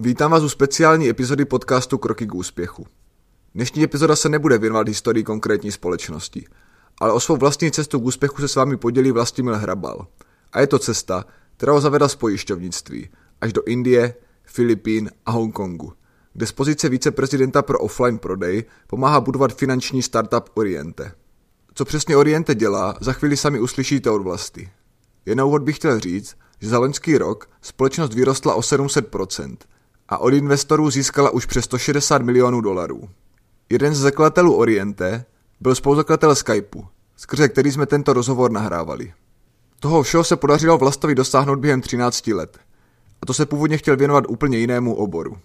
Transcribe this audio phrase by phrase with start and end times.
[0.00, 2.86] Vítám vás u speciální epizody podcastu Kroky k úspěchu.
[3.54, 6.46] Dnešní epizoda se nebude věnovat historii konkrétní společnosti,
[7.00, 10.06] ale o svou vlastní cestu k úspěchu se s vámi podělí Vlastimil Hrabal.
[10.52, 11.24] A je to cesta,
[11.56, 13.08] která ho zavedla z pojišťovnictví
[13.40, 14.14] až do Indie,
[14.44, 15.92] Filipín a Hongkongu,
[16.32, 21.12] kde z pozice viceprezidenta pro offline prodej pomáhá budovat finanční startup Oriente.
[21.74, 24.70] Co přesně Oriente dělá, za chvíli sami uslyšíte od vlasti.
[25.26, 29.56] Jen na úvod bych chtěl říct, že za loňský rok společnost vyrostla o 700%
[30.08, 33.08] a od investorů získala už přes 160 milionů dolarů.
[33.70, 35.24] Jeden z zakladatelů Oriente
[35.60, 36.84] byl spoluzakladatel Skypeu,
[37.16, 39.12] skrze který jsme tento rozhovor nahrávali.
[39.80, 42.58] Toho všeho se podařilo Vlastovi dosáhnout během 13 let.
[43.22, 45.38] A to se původně chtěl věnovat úplně jinému oboru.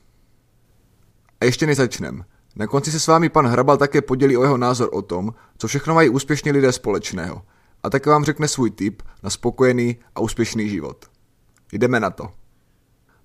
[1.41, 2.25] A ještě než začnem.
[2.55, 5.67] Na konci se s vámi pan Hrabal také podělí o jeho názor o tom, co
[5.67, 7.41] všechno mají úspěšní lidé společného.
[7.83, 11.05] A také vám řekne svůj tip na spokojený a úspěšný život.
[11.71, 12.40] Jdeme na to.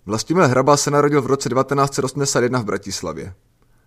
[0.06, 3.34] Vlastimil Hrabal se narodil v roce 1981 v Bratislavě.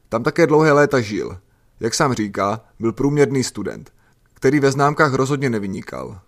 [0.10, 1.38] Tam také dlouhé léta žil.
[1.80, 3.94] Jak sám říká, byl průměrný student,
[4.34, 6.20] který ve známkách rozhodně nevynikal.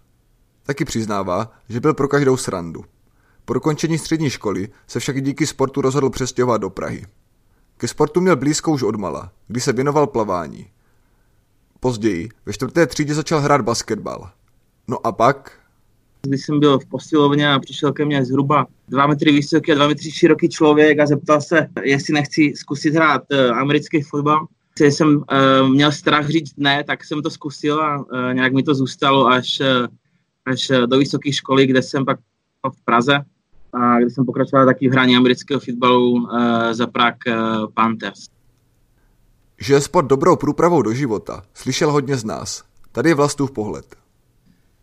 [0.64, 2.86] Taky přiznává, že byl pro každou srandu.
[3.46, 7.06] Po dokončení střední školy se však díky sportu rozhodl přestěhovat do Prahy.
[7.78, 10.70] Ke sportu měl blízko už odmala, kdy se věnoval plavání.
[11.80, 14.30] Později ve čtvrté třídě začal hrát basketbal.
[14.88, 15.61] No a pak...
[16.22, 19.88] Když jsem byl v posilovně a přišel ke mně zhruba 2 metry vysoký a 2
[19.88, 24.48] metry široký člověk a zeptal se, jestli nechci zkusit hrát uh, americký fotbal.
[24.78, 28.64] Když jsem uh, měl strach říct ne, tak jsem to zkusil a uh, nějak mi
[28.64, 29.88] to zůstalo až, uh,
[30.46, 32.20] až do vysoké školy, kde jsem pak
[32.76, 33.20] v Praze
[33.74, 36.28] a kde jsem pokračoval taky v hraní amerického fotbalu uh,
[36.72, 38.28] za Prague uh, Panthers.
[39.62, 42.64] Že je sport dobrou průpravou do života, slyšel hodně z nás.
[42.92, 44.01] Tady je Vlastův pohled.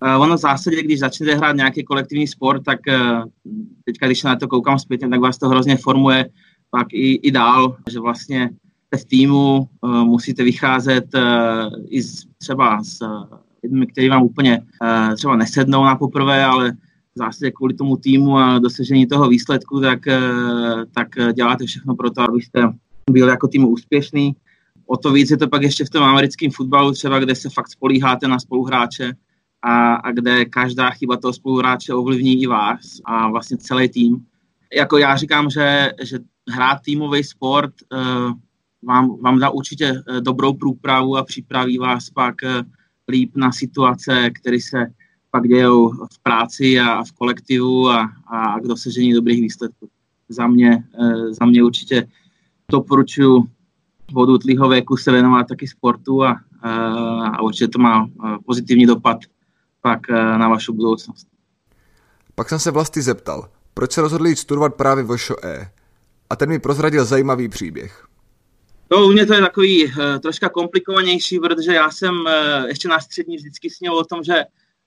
[0.03, 3.25] Uh, ono v zásadě, když začnete hrát nějaký kolektivní sport, tak uh,
[3.85, 6.31] teďka, když se na to koukám zpětně, tak vás to hrozně formuje
[6.71, 8.51] pak i, i dál, že vlastně
[9.01, 11.05] v týmu uh, musíte vycházet
[11.89, 12.99] i z, třeba s
[13.63, 14.63] lidmi, kteří vám úplně
[15.17, 19.99] třeba nesednou na poprvé, ale v zásadě kvůli tomu týmu a dosažení toho výsledku, tak,
[20.95, 22.73] tak děláte všechno pro to, abyste
[23.11, 24.37] byli jako tým úspěšný.
[24.87, 27.71] O to víc je to pak ještě v tom americkém fotbalu třeba, kde se fakt
[27.71, 29.13] spolíháte na spoluhráče,
[29.63, 34.27] a, a kde každá chyba toho spoluhráče ovlivní i vás a vlastně celý tým.
[34.77, 36.19] Jako já říkám, že, že
[36.51, 38.33] hrát týmový sport uh,
[38.83, 42.51] vám, vám dá určitě uh, dobrou průpravu a připraví vás pak uh,
[43.09, 44.87] líp na situace, které se
[45.31, 49.89] pak dějou v práci a v kolektivu a, a k dosažení dobrých výsledků.
[50.29, 50.85] Za mě,
[51.31, 52.09] za mě určitě
[52.71, 53.45] doporučuji
[54.15, 56.41] od útlýho věku se věnovat taky sportu a,
[57.33, 58.09] a určitě to má
[58.47, 59.19] pozitivní dopad
[59.83, 61.27] pak eh, na vašu budoucnost.
[62.35, 65.71] Pak jsem se vlastně zeptal, proč se rozhodli jít studovat právě VŠE.
[66.31, 68.05] A ten mi prozradil zajímavý příběh.
[68.89, 73.01] To u mě to je takový uh, troška komplikovanější, protože já jsem uh, ještě na
[73.01, 74.45] střední vždycky snil o tom, že,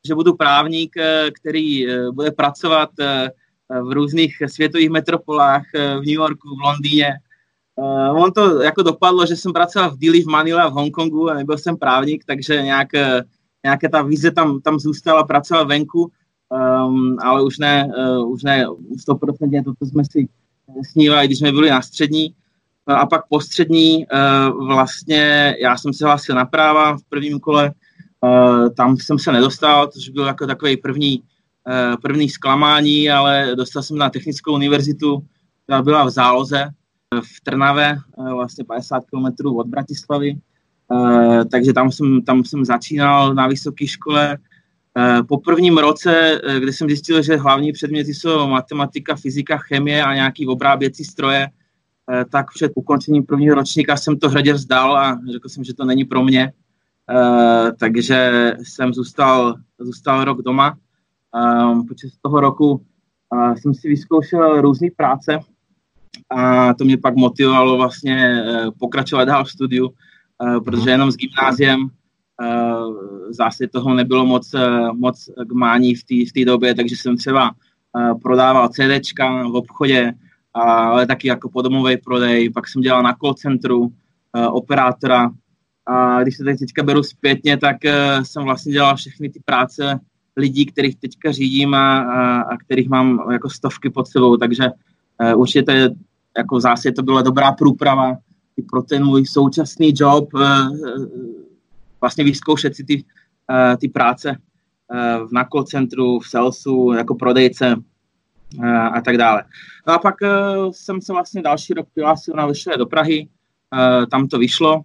[0.08, 6.06] že budu právník, uh, který uh, bude pracovat uh, v různých světových metropolách uh, v
[6.06, 7.14] New Yorku, v Londýně.
[7.76, 11.30] Uh, on to jako dopadlo, že jsem pracoval v Dili, v Manile a v Hongkongu
[11.30, 13.02] a nebyl jsem právník, takže nějak uh,
[13.66, 16.12] nějaká ta vize tam, tam zůstala, pracovala venku,
[16.50, 18.66] um, ale už ne, uh, už ne
[19.10, 20.28] 100% to, co jsme si
[20.92, 22.36] snívali, když jsme byli na střední.
[22.88, 27.72] A pak po střední uh, vlastně já jsem se hlásil na práva v prvním kole,
[28.22, 33.84] uh, tam jsem se nedostal, což byl jako takový první, uh, první zklamání, ale dostal
[33.84, 35.26] jsem na technickou univerzitu,
[35.64, 36.70] která byla v záloze
[37.20, 40.36] v Trnave, vlastně 50 km od Bratislavy.
[40.92, 44.38] Eh, takže tam jsem, tam jsem začínal na vysoké škole.
[44.98, 50.04] Uh, po prvním roce, uh, kdy jsem zjistil, že hlavní předměty jsou matematika, fyzika, chemie
[50.04, 51.48] a nějaký obráběcí stroje,
[52.32, 56.06] tak před ukončením prvního ročníka jsem to hradě vzdal a řekl jsem, že to není
[56.06, 56.54] pro mě.
[57.80, 60.78] takže jsem zůstal, zůstal rok doma.
[61.88, 62.86] počas toho roku
[63.56, 65.40] jsem si vyzkoušel různé práce
[66.30, 68.44] a to mě pak motivovalo vlastně
[68.80, 69.94] pokračovat dál v studiu.
[70.42, 71.88] Eh, protože jenom s gymnáziem
[72.42, 77.18] eh, zase toho nebylo moc, eh, moc k mání v té v době, takže jsem
[77.18, 77.52] třeba
[78.22, 80.14] prodával CDčka v obchodě,
[80.54, 83.92] ale taky jako podomový prodej, pak jsem dělal na call centru,
[84.50, 85.32] operátora.
[85.86, 87.78] A když se teď teďka beru zpětně, tak
[88.24, 90.00] jsem vlastně dělal všechny ty práce
[90.38, 94.64] lidí, kterých teďka řídím a, a, a kterých mám jako stovky pod sebou, takže
[95.36, 95.90] určitě
[96.38, 98.18] jako zase to byla dobrá průprava
[98.58, 101.06] i pro ten můj současný job eh, eh,
[102.02, 103.04] vlastně vyzkoušet si ty,
[103.52, 104.38] eh, ty práce
[105.26, 107.76] v call centru, v salesu, jako prodejce.
[108.94, 109.44] a tak dále.
[109.88, 110.16] No a pak
[110.72, 113.28] jsem se vlastně další rok přihlásil na vyšší do Prahy,
[114.12, 114.82] tam to vyšlo.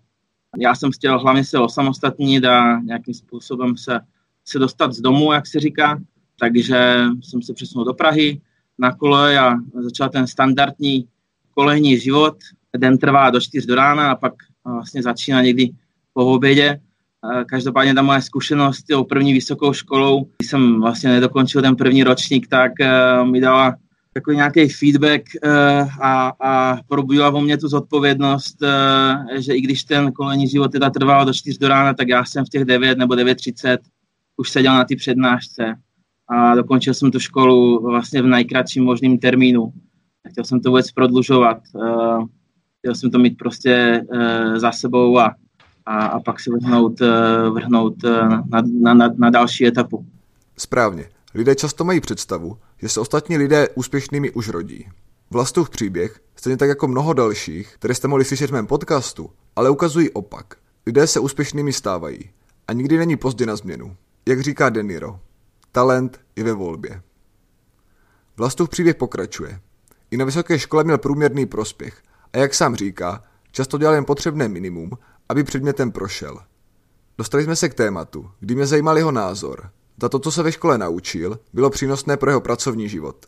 [0.58, 4.00] Já jsem chtěl hlavně se osamostatnit a nějakým způsobem se,
[4.44, 6.00] se dostat z domu, jak se říká,
[6.40, 8.40] takže jsem se přesunul do Prahy
[8.78, 11.08] na kole a začal ten standardní
[11.54, 12.36] kolejní život.
[12.76, 14.32] Den trvá do 4 do rána a pak
[14.64, 15.70] vlastně začíná někdy
[16.12, 16.80] po obědě.
[17.48, 22.48] Každopádně ta moje zkušenost tou první vysokou školou, když jsem vlastně nedokončil ten první ročník,
[22.48, 23.76] tak uh, mi dala
[24.16, 25.22] takový nějaký feedback
[26.02, 28.56] a, a probudila vo mně tu zodpovědnost,
[29.38, 32.44] že i když ten kolejní život teda trval do 4 do rána, tak já jsem
[32.44, 33.78] v těch 9 nebo 9.30
[34.36, 35.74] už seděl na ty přednášce
[36.28, 39.72] a dokončil jsem tu školu vlastně v nejkratším možným termínu.
[40.30, 41.58] Chtěl jsem to vůbec prodlužovat.
[42.86, 45.34] Chtěl jsem to mít prostě uh, za sebou a,
[45.86, 50.06] a, a pak se vrhnout, uh, vrhnout uh, na, na, na, na další etapu.
[50.56, 51.08] Správně.
[51.34, 54.88] Lidé často mají představu, že se ostatní lidé úspěšnými už rodí.
[55.30, 59.70] Vlastův příběh, stejně tak jako mnoho dalších, které jste mohli slyšet v mém podcastu, ale
[59.70, 60.54] ukazují opak.
[60.86, 62.30] Lidé se úspěšnými stávají
[62.68, 63.96] a nikdy není pozdě na změnu.
[64.28, 65.18] Jak říká Deniro,
[65.72, 67.02] talent je ve volbě.
[68.36, 69.60] Vlastův příběh pokračuje.
[70.10, 74.48] I na vysoké škole měl průměrný prospěch a jak sám říká, často dělal jen potřebné
[74.48, 74.90] minimum,
[75.28, 76.38] aby předmětem prošel.
[77.18, 79.70] Dostali jsme se k tématu, kdy mě zajímal jeho názor.
[80.02, 83.26] Za to, co se ve škole naučil, bylo přínosné pro jeho pracovní život.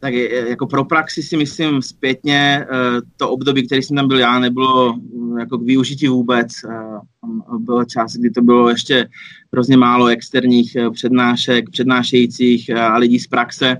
[0.00, 4.38] Tak jako pro praxi si myslím zpětně eh, to období, který jsem tam byl já,
[4.38, 6.46] nebylo mm, jako k využití vůbec.
[6.70, 6.98] Eh,
[7.58, 9.08] byl čas, kdy to bylo ještě
[9.52, 13.76] hrozně málo externích eh, přednášek, přednášejících a lidí z praxe.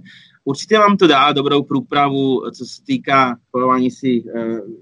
[0.48, 4.24] Určitě vám to dá dobrou průpravu, co se týká spojování si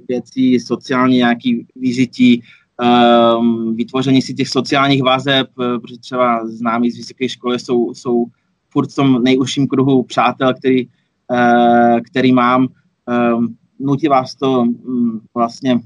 [0.08, 2.42] věcí, sociální nějaký vyžití,
[3.38, 8.26] um, vytvoření si těch sociálních vazeb, eh, protože třeba známí z vysoké školy jsou, jsou
[8.70, 12.68] furt v tom nejužším kruhu přátel, který, uh, který mám.
[13.36, 15.80] Um, nutí vás to um, vlastně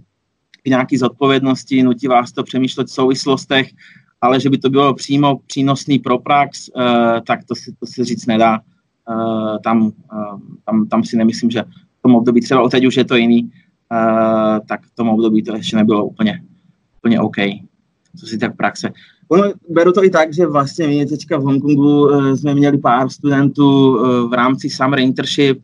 [0.62, 3.70] k nějaký zodpovědnosti, nutí vás to přemýšlet v souvislostech,
[4.20, 6.70] ale že by to bylo přímo přínosný pro prax,
[7.26, 8.60] tak to si, to si říct nedá.
[9.08, 11.62] Uh, tam, uh, tam, tam si nemyslím, že
[11.98, 15.56] v tom období, třeba teď už je to jiný, uh, tak v tom období to
[15.56, 16.42] ještě nebylo úplně
[16.98, 17.36] úplně OK,
[18.20, 18.90] co si tak praxe.
[19.28, 23.98] Ono, beru to i tak, že vlastně my teďka v Hongkongu jsme měli pár studentů
[24.28, 25.62] v rámci Summer Internship,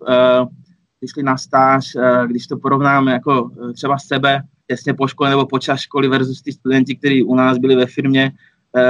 [1.01, 5.81] když šli na stáž, když to porovnáme jako třeba sebe, těsně po škole nebo počas
[5.81, 8.33] školy versus ty studenti, kteří u nás byli ve firmě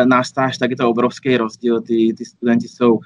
[0.04, 1.80] na stáž, tak je to obrovský rozdíl.
[1.80, 2.98] Ty, ty studenti jsou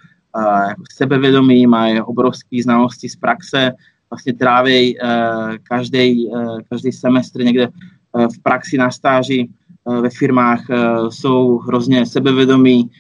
[0.92, 3.72] sebevědomí, mají obrovské znalosti z praxe,
[4.10, 7.69] vlastně tráví uh, každý, uh, každý semestr někde
[8.16, 10.76] Eh, v praxi na stáži eh, ve firmách eh,
[11.08, 12.90] jsou hrozně sebevědomí,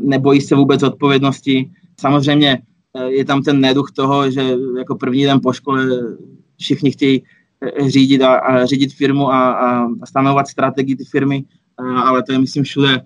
[0.00, 1.70] nebojí se vůbec odpovědnosti.
[2.00, 2.58] Samozřejmě
[3.08, 5.86] je tam ten neduch toho, že jako první den po škole
[6.60, 7.22] všichni chtějí
[7.86, 11.44] řídit a, a řídit firmu a, a stanovat strategii ty firmy,
[11.78, 13.00] ale to je myslím všude.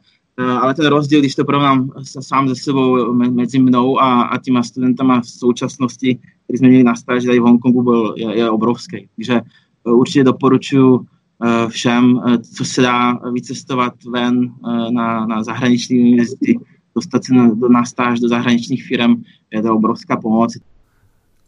[0.61, 1.91] Ale ten rozdíl, když to porovnám
[2.21, 6.95] sám ze sebou mezi mnou a, a těma studentama v současnosti, který jsme měli na
[6.95, 9.09] stáži tady v Hongkongu, byl, je, je obrovský.
[9.17, 9.41] Takže
[9.85, 11.07] určitě doporučuji
[11.45, 16.59] Eh, všem, eh, co se dá vycestovat ven eh, na, na zahraniční univerzity,
[16.95, 20.57] dostat se na, na stáž do zahraničních firm, je to obrovská pomoc.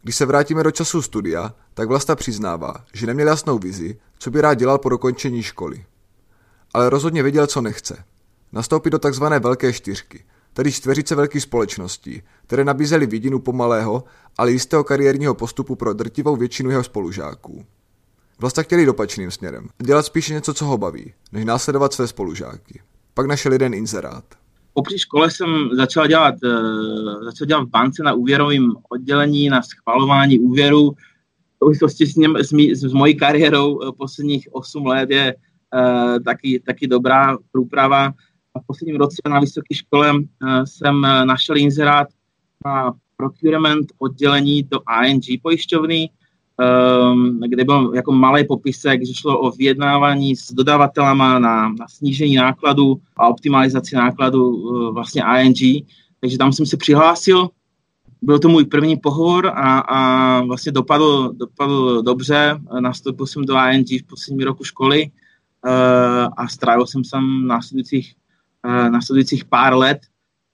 [0.01, 4.41] Když se vrátíme do času studia, tak Vlasta přiznává, že neměl jasnou vizi, co by
[4.41, 5.85] rád dělal po dokončení školy.
[6.73, 8.03] Ale rozhodně věděl, co nechce.
[8.53, 14.03] Nastoupit do takzvané velké čtyřky, tedy čtveřice velkých společností, které nabízely vidinu pomalého,
[14.37, 17.65] ale jistého kariérního postupu pro drtivou většinu jeho spolužáků.
[18.39, 19.67] Vlasta chtěli dopačným směrem.
[19.81, 22.81] Dělat spíše něco, co ho baví, než následovat své spolužáky.
[23.13, 24.23] Pak našel jeden inzerát.
[24.73, 30.39] Po škole jsem začal dělat, uh, začal dělat v bance na úvěrovém oddělení, na schvalování
[30.39, 30.91] úvěru.
[30.91, 36.63] V souvislosti s, s, mý, s mojí kariérou uh, posledních 8 let je uh, taky,
[36.65, 38.13] taky dobrá průprava.
[38.55, 40.21] A v posledním roce na vysoké škole uh,
[40.63, 42.07] jsem našel inzerát
[42.65, 46.09] na procurement oddělení do ING pojišťovny,
[47.11, 52.35] um, kde byl jako malý popisek, že šlo o vyjednávání s dodavatelama na, na snížení
[52.35, 55.87] nákladu a optimalizaci nákladu uh, vlastně ING.
[56.19, 57.49] Takže tam jsem se přihlásil,
[58.21, 62.59] byl to můj první pohovor a, a vlastně dopadl, dopadl dobře.
[62.79, 65.11] Nastoupil jsem do ING v posledním roku školy
[66.37, 68.15] a strávil jsem tam následujících,
[68.67, 69.99] následujících pár let.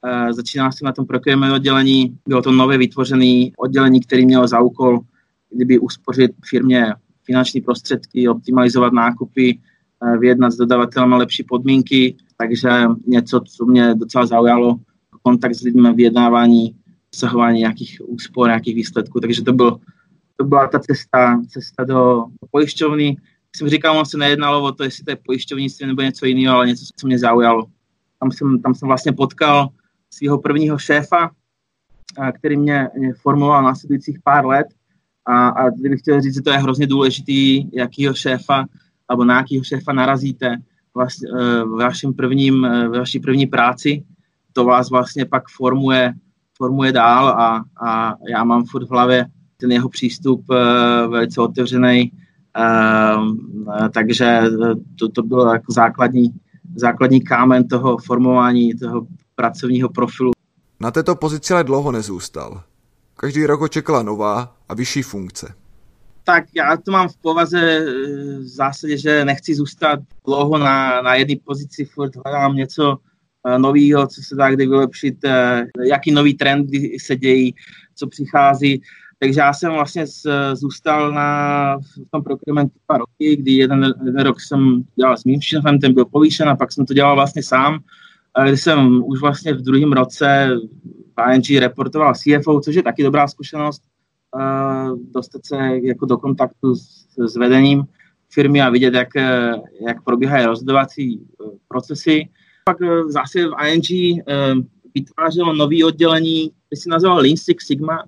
[0.05, 4.59] Uh, začínal jsem na tom procurement oddělení, bylo to nově vytvořené oddělení, který mělo za
[4.59, 4.99] úkol
[5.49, 9.59] kdyby uspořit firmě finanční prostředky, optimalizovat nákupy,
[10.03, 12.69] eh, vyjednat s dodavatelem lepší podmínky, takže
[13.07, 14.79] něco, co mě docela zaujalo,
[15.21, 16.75] kontakt s lidmi, vyjednávání
[17.13, 19.79] dosahování nějakých úspor, nějakých výsledků, takže to, byl,
[20.35, 23.17] to byla ta cesta, cesta do pojišťovny.
[23.55, 26.67] Jsem říkal, on se nejednalo o to, jestli to je pojišťovnictví nebo něco jiného, ale
[26.67, 27.65] něco, co mě zaujalo.
[28.19, 29.69] Tam jsem, tam jsem vlastně potkal
[30.13, 31.31] svého prvního šéfa,
[32.35, 32.89] který mě,
[33.21, 34.67] formoval následujících pár let.
[35.25, 38.65] A, a kdybych chtěl říct, že to je hrozně důležitý, jakýho šéfa
[39.11, 40.57] nebo na jakýho šéfa narazíte
[40.95, 41.29] vlastně,
[41.63, 44.03] v vašem prvním, v vaší první práci,
[44.53, 46.13] to vás vlastně pak formuje,
[46.57, 49.25] formuje dál a, a já mám furt v hlavě
[49.57, 50.45] ten jeho přístup
[51.07, 52.11] velice otevřený,
[53.93, 54.41] takže
[54.99, 56.29] to, to bylo jako základní,
[56.79, 60.31] základní kámen toho formování toho pracovního profilu.
[60.79, 62.63] Na této pozici ale dlouho nezůstal.
[63.15, 65.53] Každý rok ho čekala nová a vyšší funkce.
[66.23, 67.83] Tak já to mám v povaze eh,
[68.37, 72.97] v zásadě, že nechci zůstat dlouho na, na jedné pozici, furt hledám něco
[73.47, 76.69] eh, nového, co se dá kdy vylepšit, eh, jaký nový trend
[77.01, 77.55] se dějí,
[77.95, 78.81] co přichází.
[79.19, 80.05] Takže já jsem vlastně
[80.53, 85.41] zůstal na, v tom procurementu dva roky, kdy jeden, jeden rok jsem dělal s mým
[85.41, 87.79] šéfem, ten byl povýšen a pak jsem to dělal vlastně sám
[88.43, 90.49] když jsem už vlastně v druhém roce
[91.17, 93.81] v ING reportoval CFO, což je taky dobrá zkušenost,
[95.11, 97.83] dostat se jako do kontaktu s, s vedením
[98.33, 99.07] firmy a vidět, jak,
[99.87, 101.19] jak probíhají rozhodovací e,
[101.67, 102.29] procesy.
[102.65, 104.21] Pak zase v ING e,
[104.95, 108.03] vytvářelo nový oddělení, který se nazval Lean Six Sigma,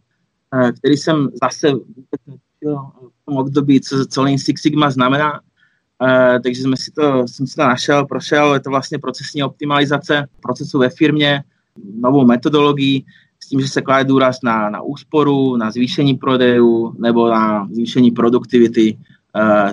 [0.77, 5.39] který jsem zase v tom období, co, co Lean Six Sigma znamená.
[6.01, 10.27] Uh, takže jsme si to, jsem si to našel, prošel, je to vlastně procesní optimalizace
[10.41, 11.43] procesu ve firmě,
[11.99, 13.03] novou metodologii,
[13.43, 18.11] s tím, že se klade důraz na, na úsporu, na zvýšení prodejů nebo na zvýšení
[18.11, 18.97] produktivity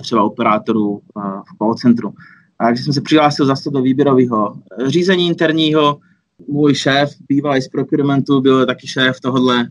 [0.01, 2.13] třeba operátorů v call centru.
[2.57, 4.55] Takže jsem se přihlásil zase do výběrového
[4.85, 5.99] řízení interního.
[6.47, 9.69] Můj šéf, bývalý z procurementu, byl taky šéf tohohle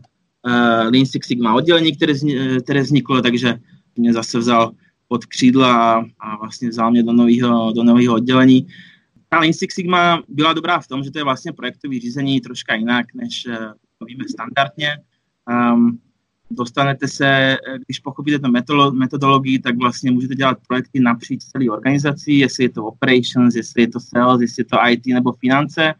[0.91, 2.13] Lean Six Sigma oddělení, které,
[2.63, 3.59] které vzniklo, takže
[3.95, 4.71] mě zase vzal
[5.07, 8.67] pod křídla a vlastně vzal mě do nového do nového oddělení.
[9.29, 12.75] Ta Lean Six Sigma byla dobrá v tom, že to je vlastně projektové řízení troška
[12.75, 13.57] jinak, než eh,
[13.99, 14.97] to víme standardně.
[15.73, 15.99] Um,
[16.51, 18.51] dostanete se, když pochopíte tu
[18.91, 23.87] metodologii, tak vlastně můžete dělat projekty napříč celé organizací, jestli je to operations, jestli je
[23.87, 25.93] to sales, jestli je to IT nebo finance.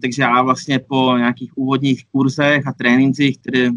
[0.00, 3.76] Takže já vlastně po nějakých úvodních kurzech a trénincích, které uh,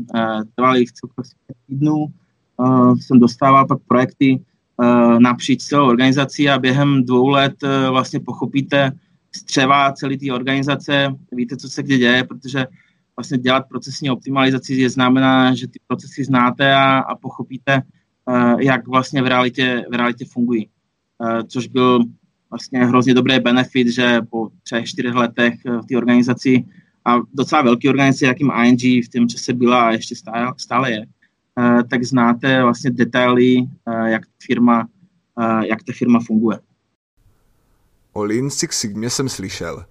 [0.55, 1.29] trvaly v celkově
[1.67, 2.05] týdnů,
[2.57, 4.39] uh, jsem dostával pak projekty,
[4.81, 8.91] Eh, napříč celou organizací a během dvou let eh, vlastně pochopíte
[9.35, 12.65] střeva celé té organizace, víte, co se kde děje, protože
[13.17, 17.81] vlastně dělat procesní optimalizaci je znamená, že ty procesy znáte a, a pochopíte,
[18.29, 20.69] eh, jak vlastně v realitě, v realitě fungují.
[21.47, 21.99] Což byl
[22.53, 26.65] vlastně hrozně dobrý benefit, že po třech, čtyřech letech v té organizaci
[27.05, 31.05] a docela velké organizace, jakým ING v tom čase byla a ještě stále, stále je,
[31.59, 34.87] Eh, tak znáte vlastně detaily, eh, jak firma,
[35.41, 36.59] eh, jak ta firma funguje.
[38.13, 39.85] O Lean Six Sigma jsem slyšel.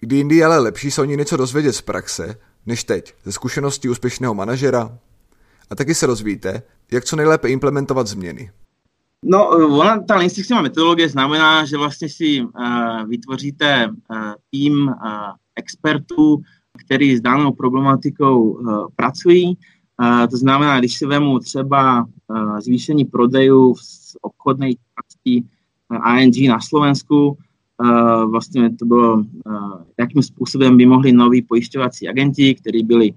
[0.00, 3.32] Kdy jindy je ale lepší se o ní něco dozvědět z praxe, než teď, ze
[3.32, 4.98] zkušeností úspěšného manažera.
[5.70, 8.50] A taky se rozvíte, jak co nejlépe implementovat změny.
[9.24, 9.48] No,
[9.78, 14.16] ona, ta Lean Six Sigma metodologie znamená, že vlastně si uh, vytvoříte uh,
[14.50, 14.94] tým uh,
[15.56, 16.42] expertů,
[16.84, 19.56] který s danou problematikou uh, pracují.
[20.30, 22.06] To znamená, když si vemu třeba
[22.58, 23.80] zvýšení prodejů v
[24.20, 25.44] obchodné části
[26.18, 27.38] ING na Slovensku,
[28.30, 29.24] vlastně to bylo,
[29.98, 33.12] jakým způsobem by mohli noví pojišťovací agenti, kteří byli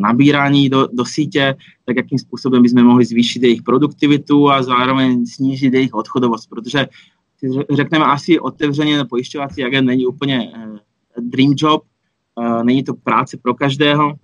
[0.00, 5.74] nabírání do, do sítě, tak jakým způsobem bychom mohli zvýšit jejich produktivitu a zároveň snížit
[5.74, 6.86] jejich odchodovost, protože
[7.72, 10.52] řekneme asi otevřeně, pojišťovací agent není úplně
[11.20, 11.82] dream job,
[12.62, 14.14] není to práce pro každého,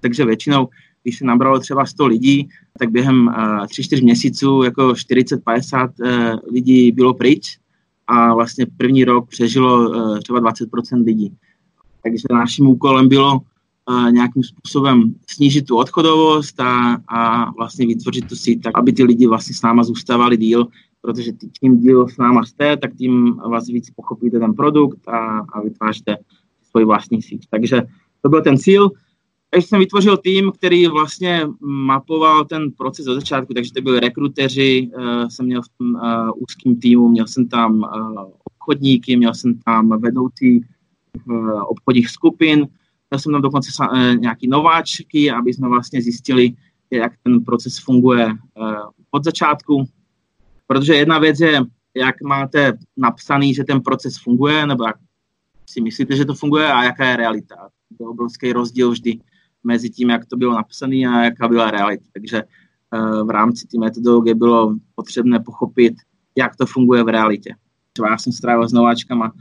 [0.00, 0.68] takže většinou
[1.02, 2.48] když se nabralo třeba 100 lidí,
[2.78, 7.58] tak během uh, eh, 3-4 měsíců jako 40-50 uh, eh, lidí bylo pryč
[8.06, 9.90] a vlastně první rok přežilo
[10.22, 11.36] třeba 20% lidí.
[12.02, 13.40] Takže naším úkolem bylo
[14.10, 19.26] nějakým způsobem snížit tu odchodovost a, a vlastně vytvořit tu síť, tak aby ty lidi
[19.26, 20.66] vlastně s náma zůstávali díl,
[21.02, 25.60] protože tím díl s náma jste, tak tím vás víc pochopíte ten produkt a, a
[25.60, 26.16] vytváříte
[26.70, 27.46] svoji vlastní síť.
[27.50, 27.82] Takže
[28.22, 28.90] to byl ten cíl.
[29.50, 34.90] Takže jsem vytvořil tým, který vlastně mapoval ten proces od začátku, takže to byli rekruteři,
[34.96, 39.58] uh, jsem měl v tom uh, úzkým týmu, měl jsem tam uh, obchodníky, měl jsem
[39.64, 40.64] tam vedoucí
[41.68, 42.66] obchodních skupin,
[43.10, 46.52] měl jsem tam dokonce uh, nějaký nováčky, aby jsme vlastně zjistili,
[46.90, 48.74] jak ten proces funguje uh,
[49.10, 49.84] od začátku.
[50.66, 51.60] Protože jedna věc je,
[51.94, 54.96] jak máte napsaný, že ten proces funguje, nebo jak
[55.66, 57.56] si myslíte, že to funguje a jaká je realita.
[57.98, 59.18] To je obrovský rozdíl vždy
[59.64, 62.04] mezi tím, jak to bylo napsané a jaká byla realita.
[62.12, 62.42] Takže
[63.24, 65.94] v rámci té metodologie bylo potřebné pochopit,
[66.36, 67.54] jak to funguje v realitě.
[67.92, 69.32] Třeba já jsem strávil s nováčkama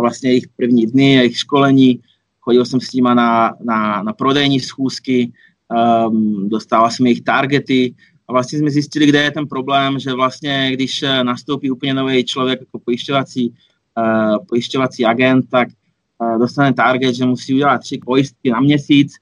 [0.00, 2.00] vlastně jejich první dny, jejich školení,
[2.40, 5.32] chodil jsem s nimi na, na, na prodejní schůzky,
[6.08, 7.94] um, dostával jsem jejich targety
[8.28, 12.60] a vlastně jsme zjistili, kde je ten problém, že vlastně když nastoupí úplně nový člověk
[12.60, 13.54] jako pojišťovací,
[13.98, 15.68] uh, pojišťovací agent, tak
[16.18, 19.12] uh, dostane target, že musí udělat tři pojistky na měsíc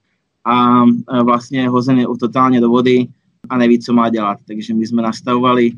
[0.44, 3.06] a uh, vlastně hozený totálně do vody
[3.48, 4.38] a neví, co má dělat.
[4.48, 5.72] Takže my jsme nastavovali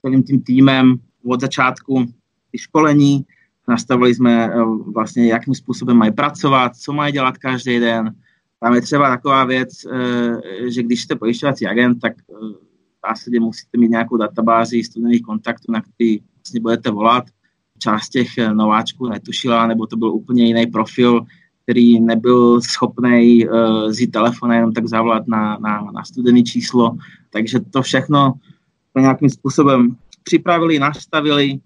[0.00, 2.04] celým tím týmem od začátku
[2.52, 3.24] ty školení,
[3.70, 4.54] nastavili jsme eh,
[4.94, 8.14] vlastně, jakým způsobem mají pracovat, co mají dělat každý den.
[8.60, 12.34] Tam je třeba taková věc, eh, že když jste pojišťovací agent, tak eh,
[13.02, 17.24] v zásadě musíte mít nějakou databázi studených kontaktů, na který vlastně budete volat.
[17.78, 21.24] Část těch nováčků netušila, nebo to byl úplně jiný profil,
[21.62, 26.96] který nebyl schopný uh, vzít telefon jenom tak zavolat na, na, na studený číslo.
[27.30, 28.32] Takže to všechno
[28.98, 31.58] nějakým způsobem připravili, nastavili,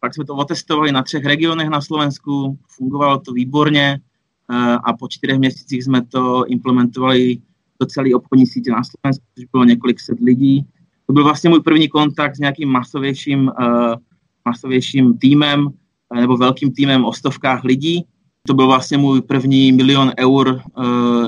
[0.00, 4.00] pak jsme to otestovali na třech regionech na Slovensku, fungovalo to výborně
[4.50, 7.38] uh, a po čtyřech měsících jsme to implementovali
[7.80, 10.66] do celé obchodní sítě na Slovensku, což bylo několik set lidí.
[11.06, 13.94] To byl vlastně můj první kontakt s nějakým masovějším, uh,
[14.44, 15.68] masovějším týmem
[16.14, 18.04] nebo velkým týmem o stovkách lidí,
[18.46, 20.62] to byl vlastně můj první milion eur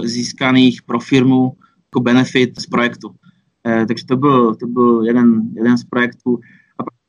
[0.03, 3.09] získaných pro firmu jako benefit z projektu.
[3.09, 6.41] Uh, takže to byl, to byl jeden, jeden z projektů.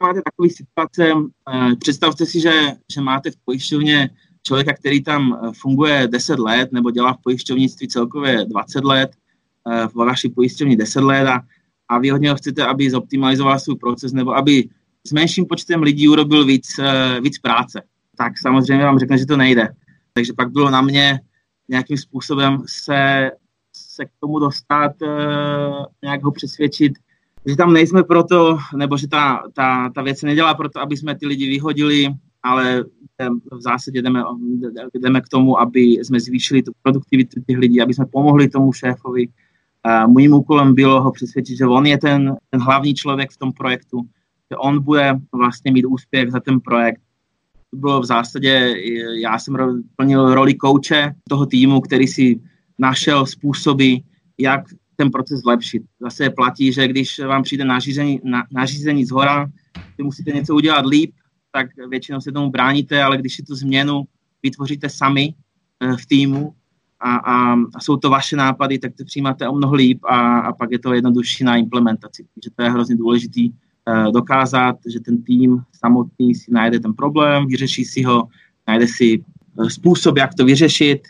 [0.03, 2.51] Máte takové situace, uh, představte si, že,
[2.93, 4.09] že máte v pojišťovně
[4.43, 9.11] člověka, který tam funguje 10 let nebo dělá v pojišťovnictví celkově 20 let,
[9.63, 11.41] uh, v vaší pojišťovně 10 let a,
[11.89, 14.69] a vy hodně chcete, aby zoptimalizoval svůj proces nebo aby
[15.07, 16.79] s menším počtem lidí urobil víc,
[17.21, 17.81] víc práce.
[18.17, 19.69] Tak samozřejmě vám řekne, že to nejde.
[20.13, 21.19] Takže pak bylo na mě
[21.69, 23.31] nějakým způsobem se,
[23.75, 24.91] se k tomu dostat,
[26.03, 26.93] nějak ho přesvědčit,
[27.45, 31.15] že tam nejsme proto, nebo že ta, ta, ta věc se nedělá proto, aby jsme
[31.15, 32.07] ty lidi vyhodili,
[32.43, 32.83] ale
[33.51, 34.23] v zásadě jdeme,
[34.93, 39.27] jdeme k tomu, aby jsme zvýšili tu produktivitu těch lidí, aby jsme pomohli tomu šéfovi.
[40.15, 44.01] Mým úkolem bylo ho přesvědčit, že on je ten, ten hlavní člověk v tom projektu,
[44.51, 47.01] že on bude vlastně mít úspěch za ten projekt
[47.73, 48.75] to bylo v zásadě,
[49.21, 52.39] já jsem plnil roli kouče toho týmu, který si
[52.79, 53.95] našel způsoby,
[54.39, 54.61] jak
[55.03, 55.83] ten proces zlepšit.
[55.99, 59.47] Zase platí, že když vám přijde nařízení, na, nařízení z hora,
[59.97, 61.11] vy musíte něco udělat líp,
[61.51, 64.03] tak většinou se tomu bráníte, ale když si tu změnu
[64.43, 65.33] vytvoříte sami
[65.79, 66.53] eh, v týmu
[66.99, 70.53] a, a, a jsou to vaše nápady, tak to přijímáte o mnoho líp a, a
[70.53, 72.25] pak je to jednodušší na implementaci.
[72.35, 73.51] Takže to je hrozně důležitý
[73.87, 78.27] Eh, dokázat, že ten tým samotný si najde ten problém, vyřeší si ho,
[78.67, 81.01] najde si eh, způsob, jak to vyřešit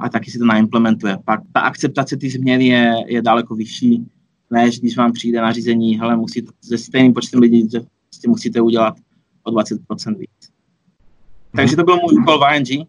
[0.00, 1.18] a, taky si to naimplementuje.
[1.24, 4.06] Pak ta akceptace té změny je, je daleko vyšší,
[4.50, 8.94] než když vám přijde nařízení, hele, musíte se stejným počtem lidí, že prostě musíte udělat
[9.42, 10.30] o 20% víc.
[10.40, 11.56] Hmm.
[11.56, 12.88] Takže to byl můj úkol v ING,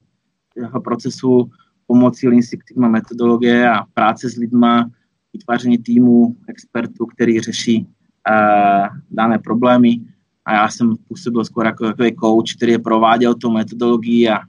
[0.84, 1.50] procesu
[1.88, 4.89] pomocí Lean Six Sigma metodologie a práce s lidma,
[5.34, 7.88] vytváření týmu expertů, který řeší
[8.30, 10.02] uh, dané problémy
[10.46, 14.39] a já jsem působil skoro jako takový coach, který je prováděl tu metodologii a,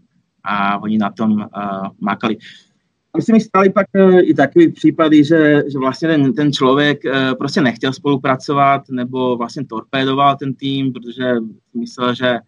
[0.44, 2.37] a oni na tom uh, makali.
[3.12, 7.04] Tam se mi stali pak uh, i takové případy, že, že vlastně ten, ten člověk
[7.04, 11.35] uh, prostě nechtěl spolupracovat nebo vlastně torpédoval ten tým, protože
[11.74, 12.38] myslel, že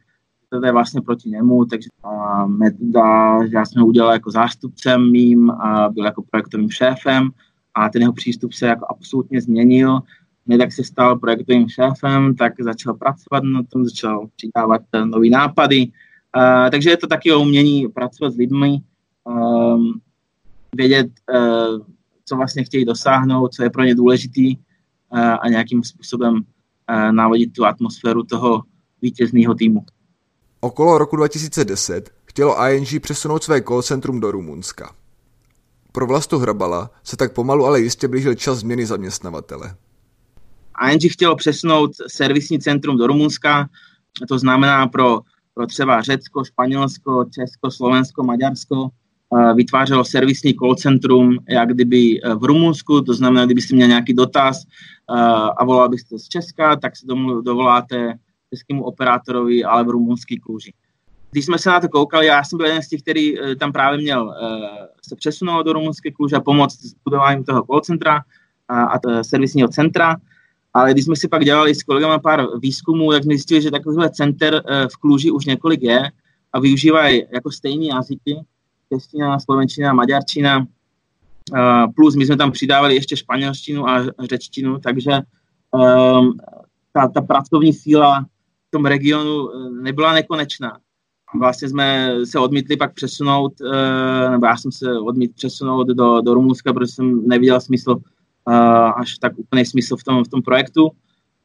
[0.49, 5.51] to je vlastně proti němu, takže ta metoda, já jsem ho udělal jako zástupcem mým
[5.51, 7.31] a byl jako projektovým šéfem
[7.75, 10.01] a ten jeho přístup se jako absolutně změnil
[10.49, 15.87] jak se stal projektovým šéfem, tak začal pracovat na tom, začal přidávat eh, nové nápady.
[16.37, 18.79] Uh, takže je to taky o umění pracovat s lidmi,
[19.25, 20.01] um,
[20.77, 21.87] vědět, uh,
[22.25, 27.53] co vlastně chtějí dosáhnout, co je pro ně důležitý uh, a nějakým způsobem uh, návodit
[27.53, 28.63] tu atmosféru toho
[29.03, 29.85] vítězného týmu.
[30.61, 34.95] Okolo roku 2010 chtělo ING přesunout své call centrum do Rumunska.
[35.93, 39.77] Pro Vlastu Hrabala se tak pomalu ale jistě blížil čas změny zaměstnavatele.
[40.91, 43.69] ING chtělo přesunout servisní centrum do Rumunska,
[44.29, 45.21] to znamená pro,
[45.57, 52.35] pro třeba Řecko, Španělsko, Česko, Slovensko, Maďarsko, eh, vytvářelo servisní call centrum, jak kdyby eh,
[52.35, 55.15] v Rumunsku, to znamená, kdybyste měl nějaký dotaz eh,
[55.57, 58.15] a volal byste z Česka, tak se domů dovoláte
[58.55, 60.73] českému operátorovi, ale v rumunský kůži.
[61.31, 63.99] Když jsme se na to koukali, já jsem byl jeden z těch, který tam právě
[63.99, 64.35] měl
[65.09, 68.21] se přesunout do rumunské kůže a pomoct s budováním toho call centra
[68.69, 70.17] a, a servisního centra.
[70.77, 74.11] Ale když jsme si pak dělali s kolegama pár výzkumů, tak jsme zjistili, že takovýhle
[74.11, 76.11] center eh, v Kluži už několik je
[76.53, 78.37] a využívají jako stejné jazyky,
[78.93, 80.67] čeština, slovenčina, maďarčina
[81.95, 86.37] plus my jsme tam přidávali ještě španělštinu a řečtinu, takže um,
[86.93, 88.27] ta, ta pracovní síla
[88.69, 89.49] v tom regionu
[89.83, 90.79] nebyla nekonečná.
[91.39, 93.53] Vlastně jsme se odmítli pak přesunout,
[94.31, 97.97] nebo já jsem se odmítl přesunout do, do Rumunska, protože jsem neviděl smysl,
[98.97, 100.91] až tak úplný smysl v tom, v tom projektu.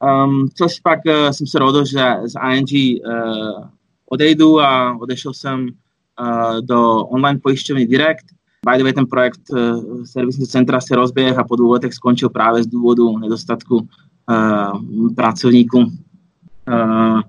[0.01, 3.67] Um, což pak uh, jsem se rozhodl, že z ING uh,
[4.09, 8.25] odejdu a odešel jsem uh, do online pojišťovny Direct.
[8.65, 12.29] By the way, ten projekt uh, servisního centra se rozběh a po dvou letech skončil
[12.29, 17.21] právě z důvodu nedostatku uh, pracovníků uh,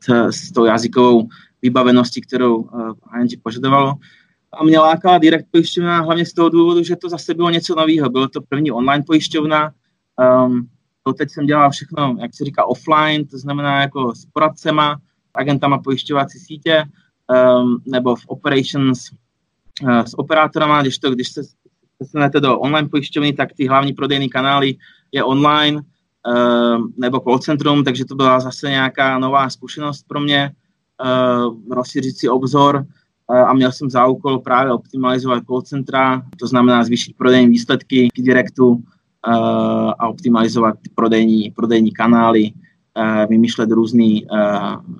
[0.00, 1.28] s, s tou jazykovou
[1.62, 3.94] vybaveností, kterou uh, ING požadovalo.
[4.52, 8.10] A mě lákala direct pojišťovna hlavně z toho důvodu, že to zase bylo něco nového.
[8.10, 9.72] Bylo to první online pojišťovna,
[10.46, 10.68] um,
[11.02, 15.00] to teď jsem dělal všechno, jak se říká, offline, to znamená jako s poradcema,
[15.34, 19.10] agentama pojišťovací sítě, um, nebo v operations
[19.82, 21.42] uh, s operátorama, když, to, když se
[21.98, 24.74] přesunete do online pojišťovny, tak ty hlavní prodejní kanály
[25.12, 30.52] je online uh, nebo call centrum, takže to byla zase nějaká nová zkušenost pro mě,
[31.04, 32.86] uh, rozšířit si obzor
[33.30, 38.22] a měl jsem za úkol právě optimalizovat call centra, to znamená zvýšit prodejní výsledky k
[38.22, 38.82] direktu,
[39.26, 42.52] Eh, a optimalizovat prodejní, prodejní kanály,
[42.96, 44.20] eh, vymýšlet různé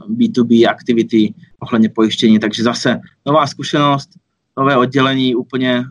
[0.09, 2.39] B2B eh, aktivity ohledně pojištění.
[2.39, 4.11] Takže zase nová zkušenost,
[4.59, 5.85] nové oddělení úplně,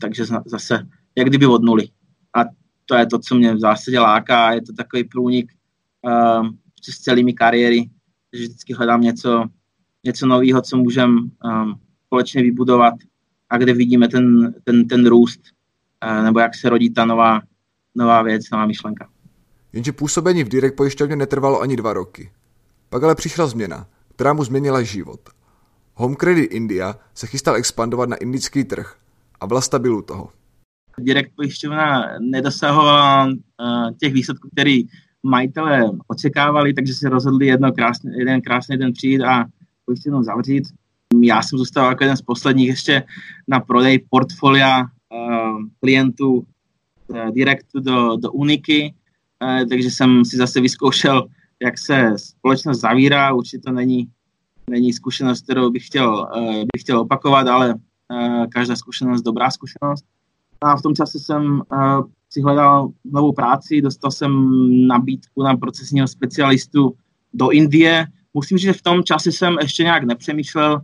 [0.00, 1.88] takže zase jak kdyby od nuly.
[2.34, 2.44] A
[2.86, 5.52] to je to, co mě v zásadě láká, je to takový průnik
[6.80, 7.90] přes celými kariéry,
[8.32, 9.44] že vždycky hledám něco,
[10.04, 11.12] něco nového, co můžeme
[12.06, 12.94] společně vybudovat
[13.50, 15.40] a kde vidíme ten, ten, ten růst,
[16.22, 17.40] nebo jak se rodí ta nová,
[17.94, 19.08] nová věc, nová myšlenka.
[19.72, 22.30] Jenže působení v Direct pojišťovně netrvalo ani dva roky.
[22.88, 25.20] Pak ale přišla změna, která mu změnila život.
[25.94, 28.96] Home Credit India se chystal expandovat na indický trh
[29.40, 30.28] a Vlasta byl u toho.
[30.98, 33.32] Direct pojišťovna nedosahovala uh,
[34.00, 34.84] těch výsledků, který
[35.22, 39.44] majitelé očekávali, takže se rozhodli jedno krásný, jeden krásný den přijít a
[39.90, 40.64] pojišťovnu zavřít.
[41.22, 43.02] Já jsem zůstal jako jeden z posledních ještě
[43.48, 46.46] na prodej portfolia uh, klientů
[47.14, 48.94] Eh, direktu do, do Uniky,
[49.42, 51.26] eh, takže jsem si zase vyzkoušel,
[51.62, 53.32] jak se společnost zavírá.
[53.32, 54.08] Určitě to není,
[54.70, 57.74] není zkušenost, kterou bych chtěl, eh, bych chtěl opakovat, ale
[58.52, 60.04] každá zkušenost dobrá zkušenost.
[60.60, 61.62] A v tom čase jsem
[62.30, 64.32] si hledal novou práci, dostal jsem
[64.86, 66.94] nabídku na procesního specialistu
[67.34, 68.06] do Indie.
[68.34, 70.80] Musím říct, že v tom čase jsem ještě nějak nepřemýšlel,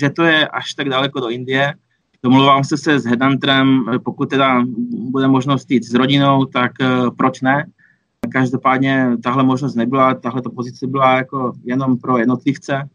[0.00, 1.74] že to je až tak daleko do Indie.
[2.22, 7.40] Domluvám se se s Headhunterem, pokud teda bude možnost jít s rodinou, tak uh, proč
[7.40, 7.66] ne?
[8.32, 12.88] Každopádně tahle možnost nebyla, tahle pozice byla jako jenom pro jednotlivce,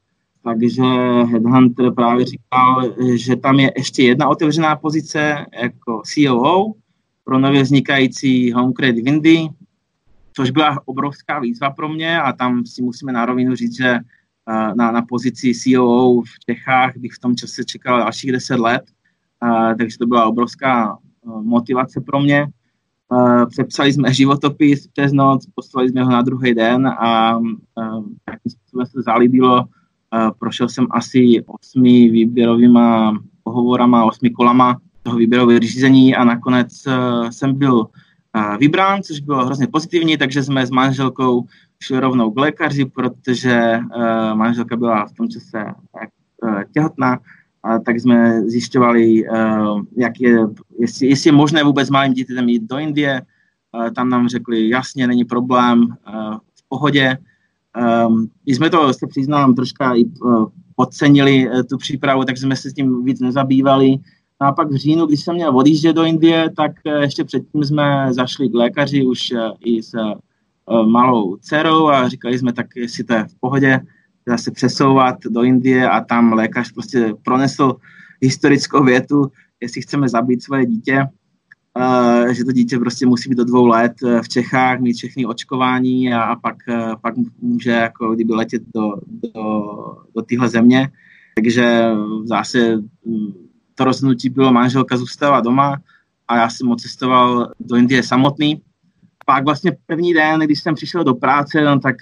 [0.44, 0.84] takže
[1.32, 2.82] Headhunter právě říkal,
[3.16, 6.66] že tam je ještě jedna otevřená pozice jako COO
[7.24, 9.48] pro nově vznikající Home Credit Windy,
[10.36, 14.76] což byla obrovská výzva pro mě a tam si musíme na rovinu říct, že eh,
[14.76, 18.84] na, na pozici COO v Čechách bych v tom čase čekal dalších 10 let
[19.78, 22.48] takže to byla obrovská eh, motivace pro mě.
[23.50, 27.40] Přepsali jsme životopis přes noc, poslali jsme ho na druhý den a
[28.26, 29.66] takým způsobem se zalíbilo.
[30.40, 36.84] Prošel jsem asi osmi výběrovýma pohovorama, osmi kolama toho výběrového řízení a nakonec
[37.30, 37.88] jsem byl
[38.60, 41.44] vybrán, což bylo hrozně pozitivní, takže jsme s manželkou
[41.80, 45.66] šli rovnou k lékaři, protože uh, manželka byla v tom čase
[46.44, 47.20] uh, těhotná
[47.64, 50.40] a tak jsme zjišťovali, uh, jak je,
[50.80, 53.22] jestli, jestli je možné vůbec malým dítětem jít do Indie.
[53.96, 55.88] Tam nám řekli, jasně, není problém,
[56.56, 57.18] v pohodě.
[58.48, 60.06] My jsme to, se přiznám, troška i
[60.76, 63.96] podcenili tu přípravu, takže jsme se s tím víc nezabývali.
[64.40, 68.08] A pak v říjnu, když jsem měl odjíždět do Indie, tak uh, ještě předtím jsme
[68.14, 73.04] zašli k lékaři už uh, i s uh, malou dcerou a říkali jsme tak, jestli
[73.04, 73.80] to je v pohodě,
[74.28, 77.76] zase přesouvat do Indie a tam lékař prostě pronesl
[78.22, 81.08] historickou větu, jestli chceme zabít svoje dítě,
[82.32, 86.14] že to dítě prostě musí být do dvou let eh, v Čechách, mít všechny očkování
[86.14, 86.56] a, a pak,
[87.02, 89.66] pak může jako kdyby letět do, do,
[90.16, 90.90] do téhle země.
[91.36, 91.84] Takže
[92.24, 92.84] zase
[93.76, 95.78] to rozhodnutí bylo, manželka zůstala doma
[96.28, 98.62] a já jsem odcestoval do Indie samotný.
[99.26, 101.96] Pak vlastně první den, když jsem přišel do práce, no, tak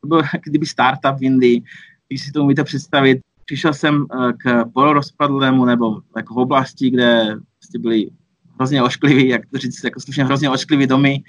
[0.00, 1.62] to byl kdyby startup v Indii,
[2.08, 3.20] když si to umíte představit.
[3.44, 8.10] Přišel jsem eh, k polorozpadlému nebo jako v oblasti, kde prostě byly
[8.54, 11.22] hrozně ošklivý, jak to říct, jako slušně hrozně ošklivý domy,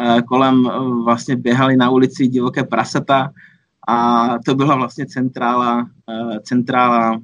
[0.00, 3.30] eh, kolem eh, vlastně běhali na ulici divoké prasata
[3.88, 5.88] a to byla vlastně centrála,
[6.42, 7.20] centrála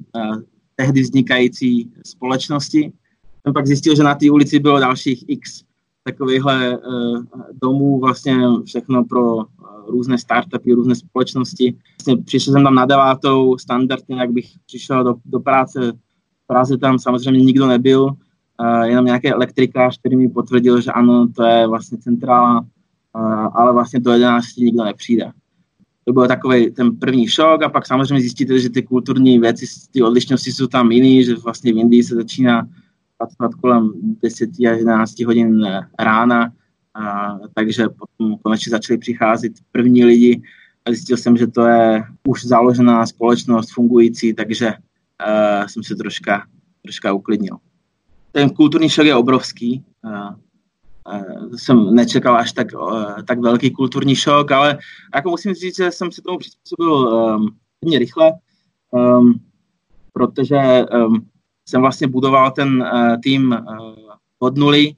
[0.77, 2.93] tehdy vznikající společnosti.
[3.43, 5.65] jsem pak zjistil, že na té ulici bylo dalších x
[6.05, 7.23] takovýchhle uh,
[7.63, 9.45] domů, vlastně všechno pro uh,
[9.89, 11.77] různé startupy, různé společnosti.
[11.99, 15.93] Vlastně přišel jsem tam na devátou, standardně, jak bych přišel do, do práce.
[16.45, 21.29] V Praze tam samozřejmě nikdo nebyl, uh, jenom nějaký elektrikář, který mi potvrdil, že ano,
[21.37, 22.67] to je vlastně centrála,
[23.53, 25.33] ale vlastně do 11 nikdo nepřijde.
[26.05, 30.03] To byl takový ten první šok a pak samozřejmě zjistíte, že ty kulturní věci, ty
[30.03, 32.69] odlišnosti jsou tam jiný, že vlastně v Indii se začíná
[33.19, 35.67] pracovat kolem 10 až 11 hodin
[35.99, 36.53] rána,
[36.95, 40.43] a, takže potom konečně začali přicházet první lidi
[40.85, 46.47] a zjistil jsem, že to je už založená společnost fungující, takže uh, jsem se troška,
[46.83, 47.57] troška uklidnil.
[48.33, 49.85] Ten kulturní šok je obrovský.
[50.05, 50.35] Uh,
[51.57, 54.79] jsem nečekal až tak, uh, tak velký kulturní šok, ale
[55.15, 58.33] jako musím říct, že jsem se tomu přizpůsobil um, hodně rychle,
[58.91, 59.35] um,
[60.13, 61.27] protože um,
[61.69, 63.95] jsem vlastně budoval ten uh, tým uh,
[64.39, 64.95] od nuly.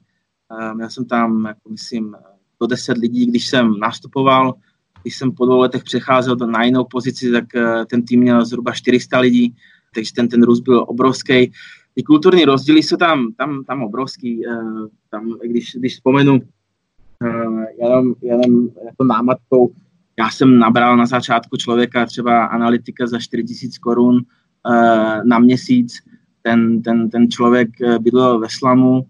[0.71, 2.15] Um, já jsem tam, jako myslím,
[2.61, 4.53] do 10 lidí, když jsem nastupoval.
[5.01, 8.45] Když jsem po dvou letech přecházel do, na jinou pozici, tak uh, ten tým měl
[8.45, 9.55] zhruba 400 lidí,
[9.95, 11.51] takže ten, ten růst byl obrovský.
[11.95, 14.47] Ty kulturní rozdíly jsou tam, tam, tam obrovský.
[14.47, 19.73] Uh, tam, když, když vzpomenu uh, jenom, jenom jako námatkou,
[20.19, 25.93] já jsem nabral na začátku člověka třeba analytika za 4000 korun uh, na měsíc,
[26.41, 29.05] ten, ten, ten člověk eh, bydlel ve slamu,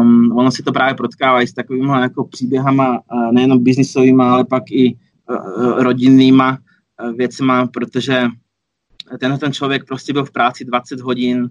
[0.00, 3.00] um, ono si to právě protkává i s takovými jako příběhama,
[3.32, 4.96] nejenom biznisovými, ale pak i
[5.30, 6.58] uh, rodinnýma
[7.16, 8.28] věcma, protože
[9.20, 11.50] ten, ten člověk prostě byl v práci 20 hodin,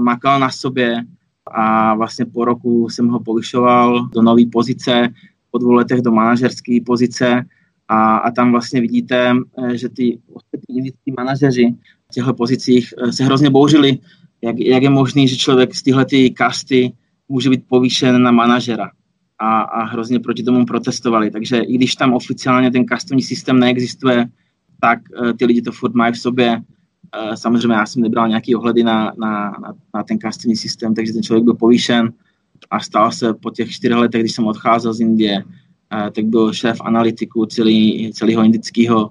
[0.00, 1.04] makal na sobě
[1.46, 5.08] a vlastně po roku jsem ho povyšoval do nové pozice,
[5.50, 7.44] po dvou letech do manažerské pozice
[7.88, 9.34] a, a tam vlastně vidíte,
[9.74, 11.74] že ty ostatní manažeři
[12.10, 13.98] v těchto pozicích se hrozně bouřili,
[14.42, 16.92] jak, jak je možný, že člověk z tyhle kasty
[17.28, 18.90] může být povýšen na manažera.
[19.38, 21.30] A, a hrozně proti tomu protestovali.
[21.30, 24.26] Takže i když tam oficiálně ten kastovní systém neexistuje,
[24.80, 26.60] tak uh, ty lidi to furt mají v sobě.
[27.34, 31.22] Samozřejmě já jsem nebral nějaký ohledy na, na, na, na ten kastovní systém, takže ten
[31.22, 32.12] člověk byl povýšen
[32.70, 35.44] a stal se po těch čtyřech letech, když jsem odcházel z Indie,
[36.12, 39.10] tak byl šéf analytiku celý, celého indického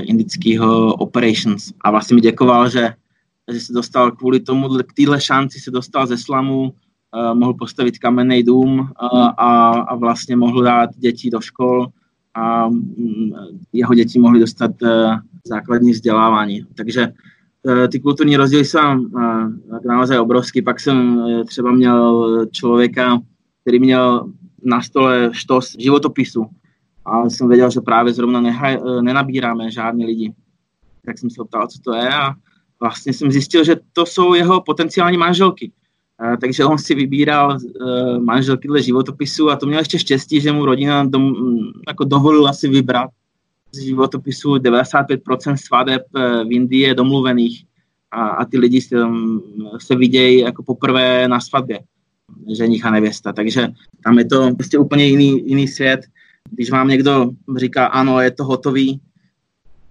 [0.00, 1.72] indického operations.
[1.80, 2.94] A vlastně mi děkoval, že
[3.52, 6.74] že se dostal kvůli tomu, k téhle šanci se dostal ze slamu,
[7.34, 8.88] mohl postavit kamenný dům
[9.36, 11.86] a, a vlastně mohl dát děti do škol
[12.34, 12.68] a
[13.72, 14.70] jeho děti mohly dostat
[15.46, 16.66] základní vzdělávání.
[16.76, 17.08] Takže
[17.62, 19.48] uh, ty kulturní rozdíly jsou uh,
[19.86, 20.62] naozaj obrovský.
[20.62, 23.20] Pak jsem uh, třeba měl člověka,
[23.60, 24.32] který měl
[24.64, 26.46] na stole štos životopisu
[27.04, 30.32] a jsem věděl, že právě zrovna nehaj, nenabíráme žádný lidi.
[31.06, 32.34] Tak jsem se optal, co to je a
[32.80, 35.72] vlastně jsem zjistil, že to jsou jeho potenciální manželky.
[36.40, 37.58] Takže on si vybíral
[38.18, 41.34] manželky dle životopisu a to měl ještě štěstí, že mu rodina dom,
[41.88, 43.10] jako dovolila si vybrat
[43.74, 47.64] z životopisu 95% svadeb uh, v Indii je domluvených
[48.10, 49.42] a, a ty lidi se, um,
[49.78, 51.80] se vidějí jako poprvé na svatbě
[52.56, 53.32] ženich a nevěsta.
[53.32, 53.68] Takže
[54.04, 56.00] tam je to prostě úplně jiný, jiný svět.
[56.50, 59.00] Když vám někdo říká, ano, je to hotový,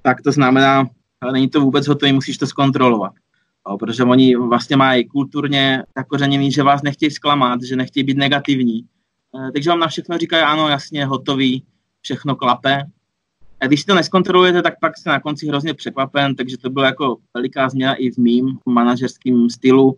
[0.01, 0.89] tak to znamená,
[1.21, 3.13] ale není to vůbec hotový, musíš to zkontrolovat.
[3.63, 8.79] O, protože oni vlastně mají kulturně zakořeněný, že vás nechtějí zklamat, že nechtějí být negativní.
[8.79, 11.63] E, takže vám na všechno říkají, ano, jasně, hotový,
[12.01, 12.83] všechno klape.
[13.63, 17.17] A když to neskontrolujete, tak pak jste na konci hrozně překvapen, takže to byla jako
[17.33, 19.97] veliká změna i v mým manažerském stylu,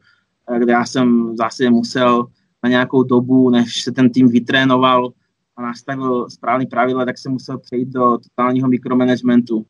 [0.56, 2.26] e, kde já jsem zase musel
[2.64, 5.10] na nějakou dobu, než se ten tým vytrénoval
[5.58, 9.66] a nastavil správný pravidla, tak jsem musel přejít do totálního mikromanagementu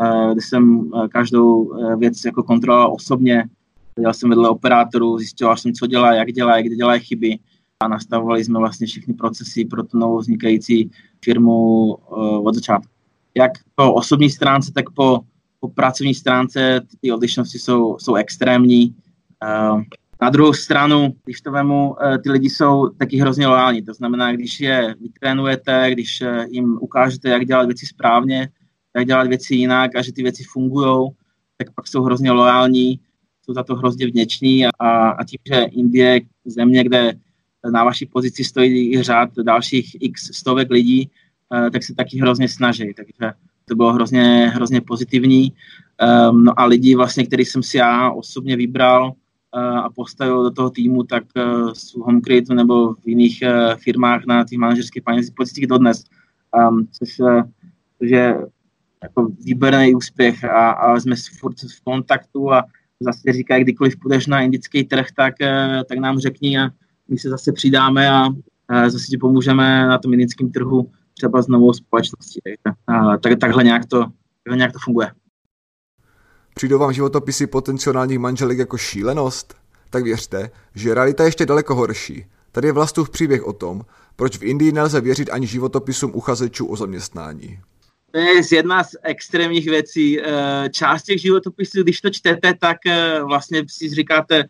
[0.00, 3.44] Eh, kde jsem eh, každou eh, věc jako kontroloval osobně.
[3.98, 7.38] Dělal jsem vedle operátorů, zjistil jsem, co dělá, jak dělá, kde dělá chyby
[7.80, 10.90] a nastavovali jsme vlastně všechny procesy pro tu novou vznikající
[11.24, 11.94] firmu
[12.44, 12.97] od začátku.
[13.38, 15.20] Jak po osobní stránce, tak po,
[15.60, 18.94] po pracovní stránce ty odlišnosti jsou, jsou extrémní.
[20.22, 23.82] Na druhou stranu, když to vemu, ty lidi jsou taky hrozně loální.
[23.82, 28.48] To znamená, když je vytrénujete, když jim ukážete, jak dělat věci správně,
[28.96, 31.10] jak dělat věci jinak a že ty věci fungují,
[31.56, 33.00] tak pak jsou hrozně loajální,
[33.44, 34.70] jsou za to hrozně vděční a,
[35.10, 37.12] a tím, že Indie je země, kde
[37.72, 41.27] na vaší pozici stojí řád dalších x stovek lidí, eh,
[41.72, 42.94] tak se taky hrozně snaží.
[42.94, 43.32] Takže
[43.68, 45.52] to bylo hrozně, hrozně pozitivní.
[46.30, 50.50] Um, no a lidi, vlastně, který jsem si já osobně vybral uh, a postavil do
[50.50, 53.42] toho týmu, tak uh, v Homecreatu nebo v jiných
[53.84, 55.02] firmách na těch manažerských
[55.36, 56.04] pozicích dodnes.
[56.68, 57.16] Um, což,
[57.98, 58.46] což je
[59.02, 62.64] jako výborný úspěch a, a jsme furt v kontaktu a,
[63.00, 65.34] zase říká, kdykoliv půjdeš na indický trh, tak,
[65.88, 66.70] tak nám řekni a
[67.08, 68.28] my se zase přidáme a
[68.88, 72.40] zase ti pomůžeme na tom indickém trhu třeba s novou společností.
[73.22, 73.98] Tak, takhle, nějak to,
[74.44, 75.10] takhle nějak to funguje.
[76.54, 79.54] Přijdou vám životopisy potenciálních manželek jako šílenost?
[79.90, 82.26] Tak věřte, že realita je ještě daleko horší.
[82.52, 83.82] Tady je Vlastův příběh o tom,
[84.16, 87.60] proč v Indii nelze věřit ani životopisům uchazečů o zaměstnání.
[88.10, 90.20] To je jedna z extrémních věcí.
[90.20, 94.44] Eh, část těch životopisů, když to čtete, tak eh, vlastně si říkáte,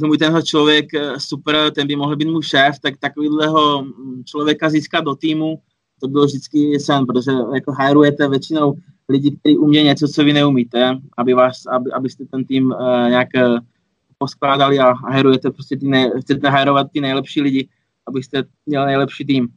[0.00, 4.70] můj tenhle člověk eh, super, ten by mohl být můj šéf, tak takovýhleho mm, člověka
[4.70, 5.62] získat do týmu,
[6.02, 8.74] to bylo vždycky sen, protože jako hajrujete většinou
[9.08, 13.28] lidi, kteří umějí něco, co vy neumíte, aby vás, aby, abyste ten tým uh, nějak
[13.36, 13.58] uh,
[14.18, 17.68] poskládali a hajrujete prostě ty nej, chcete hajrovat ty nejlepší lidi,
[18.06, 19.48] abyste měli nejlepší tým.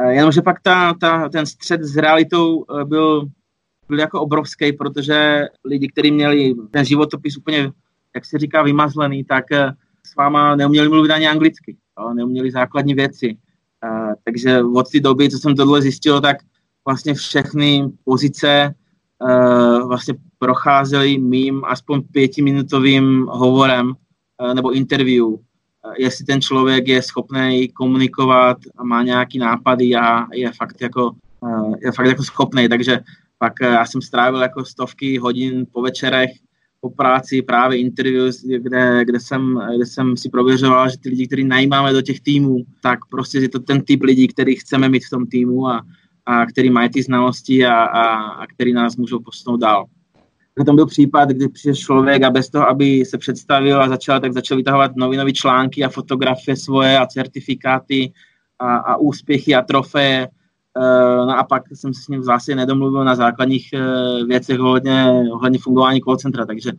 [0.00, 3.28] Uh, jenomže pak ta, ta, ten střed s realitou uh, byl,
[3.88, 7.72] byl jako obrovský, protože lidi, kteří měli ten životopis úplně,
[8.14, 9.58] jak se říká, vymazlený, tak uh,
[10.06, 13.36] s váma neuměli mluvit ani anglicky, jo, neuměli základní věci.
[14.24, 16.36] Takže od té doby, co jsem tohle zjistil, tak
[16.84, 18.74] vlastně všechny pozice
[19.18, 25.38] uh, vlastně procházely mým aspoň pětiminutovým hovorem uh, nebo interview, uh,
[25.98, 31.10] jestli ten člověk je schopný komunikovat a má nějaký nápady a je fakt jako,
[31.40, 33.00] uh, je fakt jako schopný, takže
[33.38, 36.30] pak uh, já jsem strávil jako stovky hodin po večerech
[36.80, 41.44] po práci právě interview, kde, kde, jsem, kde jsem si prověřoval, že ty lidi, který
[41.44, 45.10] najímáme do těch týmů, tak prostě je to ten typ lidí, který chceme mít v
[45.10, 45.82] tom týmu a,
[46.26, 49.84] a který mají ty znalosti a, a, a který nás můžou posunout dál.
[50.66, 54.32] Tam byl případ, kdy přišel člověk a bez toho, aby se představil a začal, tak
[54.32, 58.12] začal vytahovat novinové články a fotografie svoje a certifikáty
[58.58, 60.28] a, a úspěchy a trofeje.
[60.76, 64.60] Eh, no a pak jsem se s ním v zásadě nedomluvil na základních eh, věcech
[64.60, 66.72] ohledně, ohledně fungování call centra, takže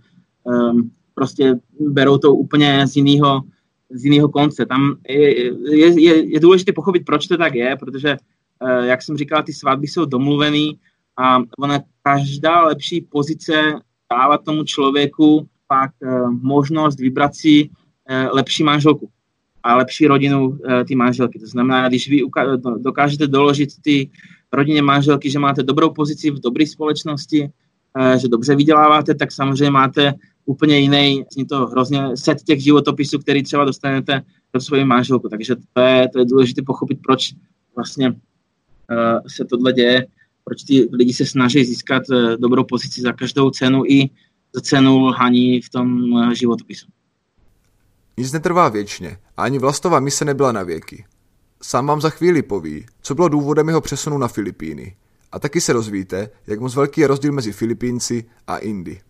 [0.44, 3.42] um, prostě berou to úplně z jiného
[3.92, 4.66] z jiného konce.
[4.66, 8.18] Tam je, je, je, je důležité pochopit, proč to tak je, protože
[8.68, 10.80] Eh, jak jsem říkal, ty svatby jsou domluvený
[11.18, 13.74] a ona každá lepší pozice
[14.12, 15.92] dává tomu člověku pak
[16.42, 17.70] možnost vybrat si
[18.32, 19.10] lepší manželku
[19.64, 21.40] a lepší rodinu ty manželky.
[21.40, 22.22] To znamená, když vy
[22.78, 24.10] dokážete doložit ty
[24.54, 27.50] rodině manželky, že máte dobrou pozici v dobré společnosti,
[28.18, 30.14] že dobře vyděláváte, tak samozřejmě máte
[30.46, 34.22] úplně jiný, to hrozně set těch životopisů, který třeba dostanete
[34.54, 35.30] do svojí manželku.
[35.30, 37.34] Takže to je, to je důležité pochopit, proč
[37.76, 38.16] vlastně
[38.92, 40.08] Eh, se tohle děje,
[40.44, 44.10] proč ty lidi se snaží získat eh, dobrou pozici za každou cenu i
[44.54, 46.88] za cenu lhaní v tom eh, životopisu.
[48.20, 51.06] Nic netrvá věčně a ani vlastová mise nebyla na věky.
[51.62, 54.96] Sám vám za chvíli poví, co bylo důvodem jeho přesunu na Filipíny.
[55.32, 59.02] A taky se rozvíte, jak moc velký je rozdíl mezi Filipínci a Indy.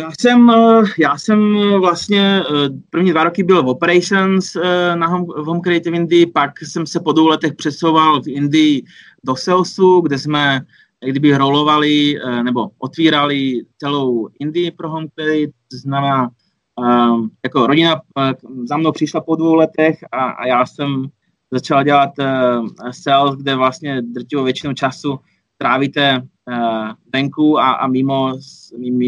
[0.00, 5.06] Já jsem, eh, já jsem vlastně eh, první dva roky byl v Operations eh, na
[5.06, 8.84] Home, v Home Creative Indii, pak jsem se po dvou letech přesouval v Indii
[9.24, 10.60] do Salesu, kde jsme
[11.00, 16.30] kdyby rolovali nebo otvírali celou Indii pro Home Creative, to znamená,
[17.44, 18.00] jako rodina
[18.64, 21.06] za mnou přišla po dvou letech a, a já jsem
[21.50, 22.10] začal dělat
[22.90, 25.18] sales, kde vlastně drtivou většinu času
[25.58, 28.32] trávíte uh, venku a, a mimo,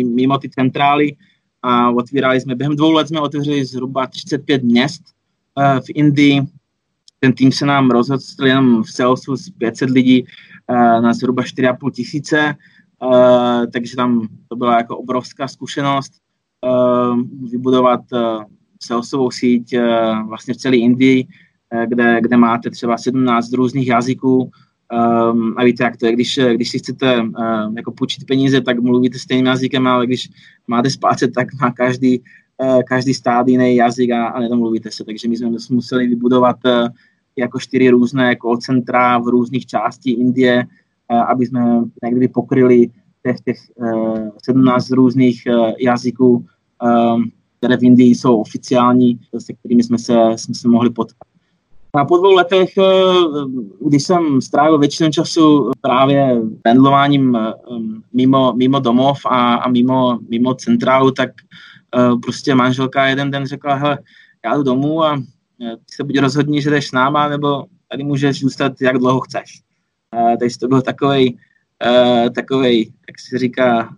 [0.04, 1.16] mimo ty centrály.
[1.62, 5.02] A otvírali jsme, během dvou let jsme otevřeli zhruba 35 měst
[5.80, 6.40] v Indii.
[7.20, 10.24] Ten tým se nám rozhodl jenom v Salesu z 500 lidí
[11.00, 12.54] na zhruba 4,5 tisíce,
[13.72, 16.12] takže tam to byla jako obrovská zkušenost
[17.50, 18.44] vybudovat uh,
[18.82, 21.26] salesovou síť uh, vlastně v celé Indii,
[21.86, 24.50] kde, kde máte třeba 17 různých jazyků,
[25.56, 27.22] a víte, jak to je, když, když si chcete
[27.76, 30.30] jako půjčit peníze, tak mluvíte stejným jazykem, ale když
[30.66, 32.22] máte splácet, tak má každý,
[32.86, 35.04] každý stát jiný jazyk a, a nedomluvíte se.
[35.04, 36.56] Takže my jsme museli vybudovat
[37.36, 40.66] jako čtyři různé call centra v různých částí Indie,
[41.26, 42.90] aby jsme někdy pokryli
[43.26, 46.46] těch, těch uh, 17 různých uh, jazyků,
[47.14, 51.30] um, které v Indii jsou oficiální, se kterými jsme se, jsme se mohli potkat.
[51.94, 52.84] A po dvou letech, eh,
[53.86, 57.52] když jsem strávil většinu času právě pendlováním eh,
[58.12, 61.30] mimo, mimo domov a, a mimo, mimo centrálu, tak
[61.96, 63.98] eh, prostě manželka jeden den řekla, hele,
[64.44, 65.22] já jdu domů a
[65.58, 69.62] ty se buď rozhodni, že jdeš s náma, nebo tady můžeš zůstat, jak dlouho chceš.
[70.40, 71.38] Takže to byl takový,
[72.34, 72.78] takový,
[73.08, 73.96] jak se říká,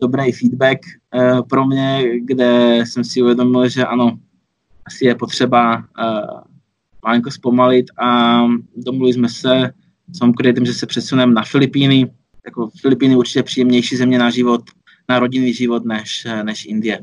[0.00, 0.78] dobrý feedback
[1.48, 4.18] pro mě, kde jsem si uvědomil, že ano,
[4.86, 5.84] asi je potřeba
[7.04, 8.40] malinko zpomalit a
[8.76, 9.72] domluvili jsme se
[10.12, 12.10] s Homecreatem, že se přesuneme na Filipíny.
[12.46, 14.62] Jako Filipíny určitě příjemnější země na život,
[15.08, 17.00] na rodinný život než, než Indie.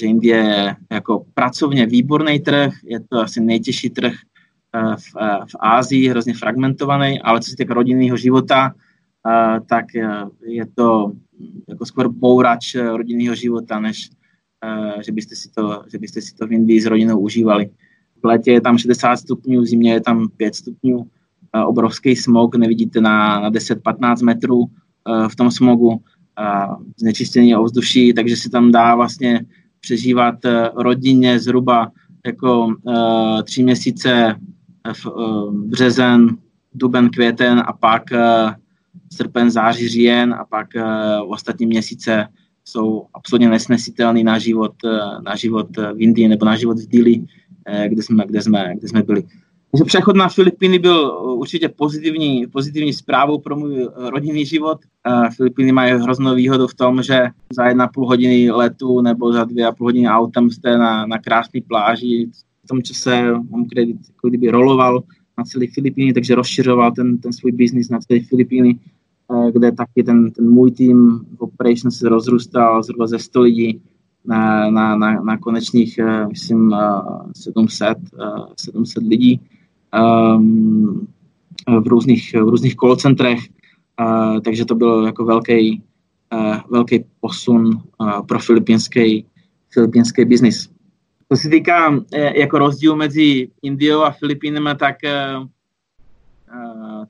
[0.00, 4.14] Že Indie je jako pracovně výborný trh, je to asi nejtěžší trh
[4.96, 5.14] v,
[5.46, 8.74] v Ázii, hrozně fragmentovaný, ale co se týká rodinného života,
[9.66, 9.84] tak
[10.46, 11.12] je to
[11.68, 14.10] jako skoro bourač rodinného života, než
[15.06, 17.70] že byste, si to, že byste si to v Indii s rodinou užívali.
[18.22, 21.06] V létě je tam 60 stupňů, v zimě je tam 5 stupňů,
[21.66, 24.64] obrovský smog, nevidíte na, na 10-15 metrů
[25.28, 26.00] v tom smogu,
[26.96, 29.44] znečištění ovzduší, takže se tam dá vlastně
[29.80, 30.34] přežívat
[30.74, 31.92] rodinně zhruba
[32.26, 32.74] jako
[33.44, 34.36] tři měsíce
[35.04, 35.06] v
[35.52, 36.36] březen,
[36.74, 38.02] duben, květen a pak
[39.12, 40.66] srpen, září, říjen a pak
[41.26, 42.28] ostatní měsíce
[42.64, 44.74] jsou absolutně nesnesitelný na život,
[45.24, 47.24] na život v Indii nebo na život v Dili,
[47.88, 49.22] kde jsme, kde jsme, kde jsme byli.
[49.70, 54.78] Takže přechod na Filipíny byl určitě pozitivní, pozitivní zprávou pro můj rodinný život.
[55.36, 59.66] Filipíny mají hroznou výhodu v tom, že za jedna půl hodiny letu nebo za dvě
[59.66, 62.30] a půl hodiny autem jste na, na krásné pláži.
[62.64, 65.02] V tom čase mám kredit, jako kdyby roloval
[65.38, 68.78] na celé Filipíny, takže rozšiřoval ten, ten svůj biznis na celé Filipíny,
[69.52, 73.80] kde taky ten, ten můj tým v Operation se rozrůstal zhruba ze 100 lidí
[74.24, 76.74] na, na, na, na konečných, myslím,
[77.36, 77.98] 700,
[78.56, 79.40] 700 lidí
[80.36, 81.06] um,
[81.80, 83.38] v různých, v různých kolocentrech,
[84.00, 85.82] uh, takže to byl jako velký,
[86.34, 89.26] uh, velký posun uh, pro filipínský,
[89.72, 90.70] filipínský biznis.
[91.32, 95.46] Co se týká uh, jako rozdíl mezi Indiou a Filipínami, tak, uh,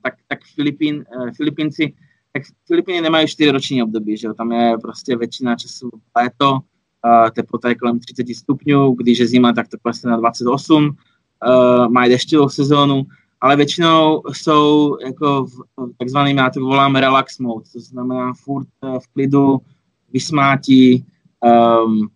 [0.01, 1.05] tak, tak Filipín,
[1.35, 1.93] Filipínci
[2.33, 6.59] tak Filipíny nemají čtyřroční období, že tam je prostě většina času léto,
[7.35, 12.11] teplota je kolem 30 stupňů, když je zima, tak to klesne na 28, uh, mají
[12.11, 13.03] dešťovou sezónu,
[13.41, 15.61] ale většinou jsou jako v,
[15.97, 19.57] takzvaným, já to volám relax mode, to znamená furt v klidu,
[20.13, 21.05] vysmátí,
[21.85, 22.09] um,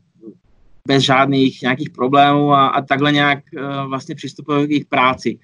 [0.87, 5.39] bez žádných nějakých problémů a, a takhle nějak uh, vlastně přistupují k jejich práci.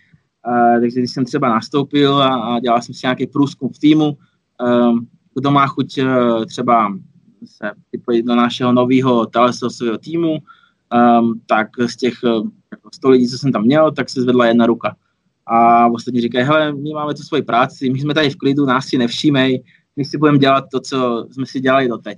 [0.48, 4.06] Uh, takže když jsem třeba nastoupil a, a dělal jsem si nějaký průzkum v týmu,
[4.10, 5.08] um,
[5.40, 6.94] kdo má chuť uh, třeba
[7.46, 10.38] se připojit do našeho nového telesosového týmu,
[11.20, 12.14] um, tak z těch
[12.72, 14.96] jako 100 lidí, co jsem tam měl, tak se zvedla jedna ruka.
[15.46, 18.86] A ostatní říkají, hele, my máme tu svoji práci, my jsme tady v klidu, nás
[18.86, 19.64] si nevšímej,
[19.96, 22.18] my si budeme dělat to, co jsme si dělali doteď.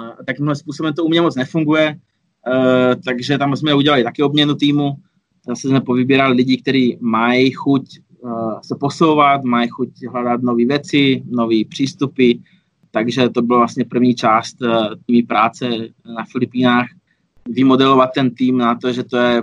[0.00, 4.54] A takýmhle způsobem to u mě moc nefunguje, uh, takže tam jsme udělali taky obměnu
[4.54, 4.92] týmu,
[5.46, 7.82] zase jsme povybírali lidi, kteří mají chuť
[8.20, 12.32] uh, se posouvat, mají chuť hledat nové věci, nové přístupy,
[12.90, 15.68] takže to byla vlastně první část uh, tými práce
[16.16, 16.86] na Filipínách,
[17.48, 19.42] vymodelovat ten tým na to, že to je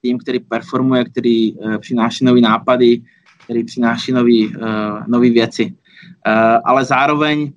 [0.00, 3.02] tým, který performuje, který uh, přináší nové nápady,
[3.44, 4.12] který přináší
[5.06, 5.64] nové věci.
[6.26, 7.52] Uh, ale zároveň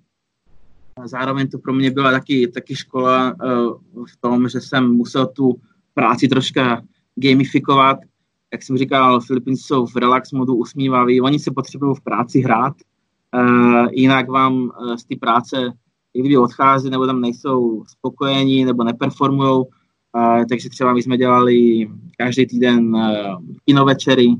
[1.07, 5.55] zároveň to pro mě byla taky, taky škola uh, v tom, že jsem musel tu
[5.93, 6.81] práci troška
[7.15, 7.97] gamifikovat.
[8.53, 12.73] Jak jsem říkal, Filipínci jsou v relax modu usmívaví, oni se potřebují v práci hrát,
[13.35, 15.73] uh, jinak vám uh, z té práce
[16.13, 19.67] i kdyby odchází, nebo tam nejsou spokojení, nebo neperformujou,
[20.49, 22.97] takže třeba my jsme dělali každý týden
[23.65, 24.35] kinovečery,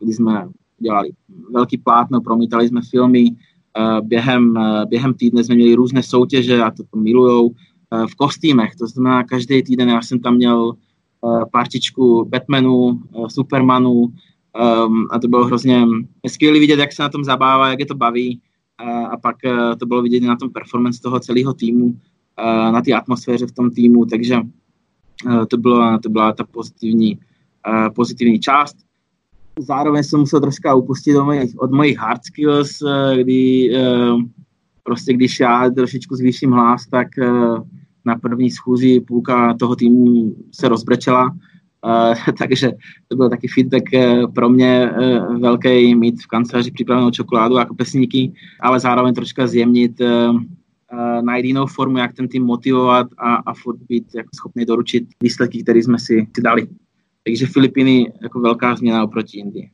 [0.00, 0.48] kdy jsme
[0.78, 1.10] dělali
[1.50, 3.30] velký plátno, promítali jsme filmy.
[3.78, 8.14] Uh, během, uh, během týdne jsme měli různé soutěže a to, to milujou uh, v
[8.14, 8.76] kostýmech.
[8.76, 10.72] To znamená, každý týden já jsem tam měl
[11.52, 15.86] partičku Batmanu, Supermanu um, a to bylo hrozně
[16.28, 18.40] skvělé vidět, jak se na tom zabává, jak je to baví.
[19.10, 19.36] A pak
[19.78, 21.96] to bylo vidět na tom performance toho celého týmu,
[22.38, 24.36] Eh, na té atmosféře v tom týmu, takže
[25.30, 27.18] eh, to byla, to byla ta pozitivní,
[27.68, 28.76] eh, pozitivní část.
[29.58, 32.82] Zároveň jsem musel troška upustit od mojich, od mojich hard skills,
[33.16, 33.70] kdy
[34.82, 37.08] prostě když já trošičku zvýším hlas, tak
[38.04, 41.34] na první schůzi půlka toho týmu se rozbrečela,
[42.38, 42.70] takže
[43.08, 43.84] to byl taky feedback
[44.34, 44.90] pro mě
[45.40, 50.00] velký mít v kanceláři připravenou čokoládu a kapesníky, ale zároveň troška zjemnit
[51.20, 55.62] najít jinou formu, jak ten tým motivovat a, a furt být jako schopný doručit výsledky,
[55.62, 56.68] které jsme si dali.
[57.26, 59.70] Takže Filipiny jako velká změna oproti Indii.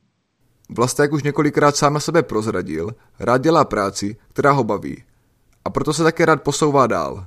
[0.99, 2.91] jak už několikrát sám na sebe prozradil,
[3.21, 5.05] rád dělá práci, která ho baví.
[5.65, 7.27] A proto se také rád posouvá dál.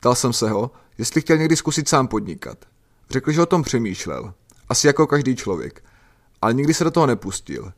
[0.00, 2.64] Ptal jsem se ho, jestli chtěl někdy zkusit sám podnikat.
[3.10, 4.34] Řekl, že o tom přemýšlel.
[4.68, 5.84] Asi jako každý člověk.
[6.42, 7.72] Ale nikdy se do toho nepustil.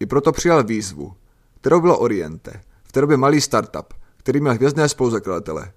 [0.00, 1.14] I proto přijal výzvu,
[1.60, 2.60] kterou bylo Oriente.
[2.84, 5.72] V té době malý startup, který měl hvězdné spoluzakladatele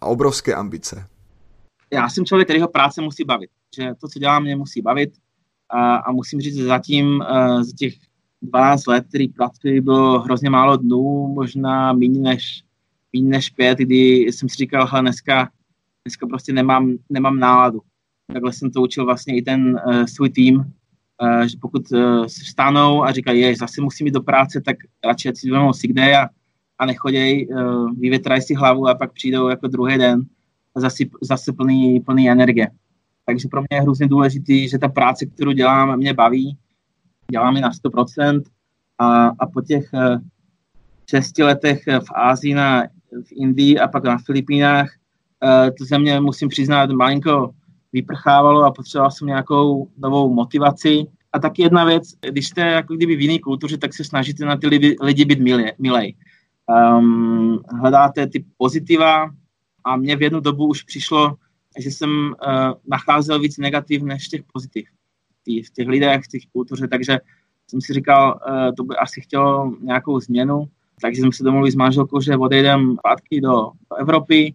[0.00, 1.06] a obrovské ambice.
[1.92, 3.50] Já jsem člověk, kterýho práce musí bavit.
[3.74, 5.12] Že to, co dělám, mě musí bavit.
[5.70, 7.94] A, a musím říct, že zatím uh, z těch
[8.42, 12.64] 12 let, který pracuji, bylo hrozně málo dnů, možná méně než
[13.14, 15.50] méně než pět, kdy jsem si říkal, hele, dneska,
[16.04, 17.80] dneska prostě nemám, nemám náladu.
[18.32, 22.44] Takhle jsem to učil vlastně i ten uh, svůj tým, uh, že pokud uh, se
[22.44, 26.28] vstanou a říkají, je, zase musím jít do práce, tak radši si vezmou day a,
[26.78, 30.22] a nechoděj, uh, vyvětrají si hlavu a pak přijdou jako druhý den
[30.76, 32.68] zase, zase plný, plný energie.
[33.26, 36.58] Takže pro mě je hrozně důležitý, že ta práce, kterou dělám, mě baví,
[37.30, 38.42] dělám ji na 100%
[38.98, 40.18] a, a po těch uh,
[41.10, 42.82] šesti letech v Ázii, na,
[43.24, 44.90] v Indii a pak na Filipínách,
[45.44, 47.54] uh, to ze mě musím přiznat malinko
[47.92, 51.04] vyprchávalo a potřeboval jsem nějakou novou motivaci.
[51.32, 54.56] A taky jedna věc, když jste jako kdyby v jiné kultuře, tak se snažíte na
[54.56, 55.72] ty lidi, lidi být milej.
[55.78, 56.14] milej.
[56.98, 59.30] Um, hledáte ty pozitiva
[59.84, 61.36] a mně v jednu dobu už přišlo,
[61.78, 64.88] že jsem uh, nacházel víc negativ než těch pozitiv
[65.46, 67.18] v těch lidech, v těch kultuře, takže
[67.70, 70.68] jsem si říkal, uh, to by asi chtělo nějakou změnu,
[71.00, 74.54] takže jsem se domluvil s manželkou, že odejdem zpátky do, do Evropy,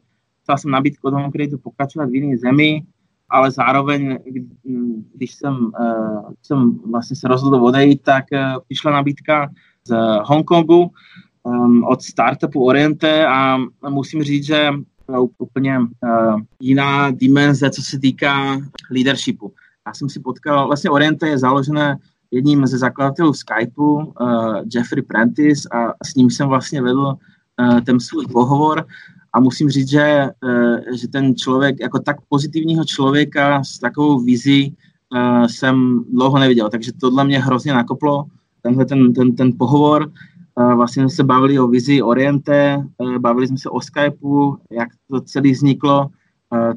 [0.49, 2.83] Chtěl jsem nabídku od Homokreditu pokračovat v jiné zemi,
[3.29, 4.17] ale zároveň,
[5.15, 9.49] když jsem, uh, jsem vlastně se rozhodl odejít, tak uh, přišla nabídka
[9.83, 10.91] z Hongkongu
[11.43, 13.57] um, od startupu Oriente a
[13.89, 14.69] musím říct, že
[15.11, 19.53] to úplně uh, jiná dimenze, co se týká leadershipu.
[19.87, 21.97] Já jsem si potkal, vlastně Oriente je založené
[22.31, 27.17] jedním ze zakladatelů Skypeu, uh, Jeffrey Prentice, a s ním jsem vlastně vedl
[27.59, 28.85] uh, ten svůj pohovor
[29.33, 34.75] a musím říct, že, eh, že ten člověk, jako tak pozitivního člověka s takovou vizí
[35.15, 38.25] eh, jsem dlouho neviděl, takže tohle mě hrozně nakoplo,
[38.61, 40.11] tenhle ten, ten, ten pohovor.
[40.59, 42.87] Eh, vlastně jsme se bavili o vizi Oriente,
[43.19, 46.09] bavili jsme se o Skypeu, jak to celé vzniklo,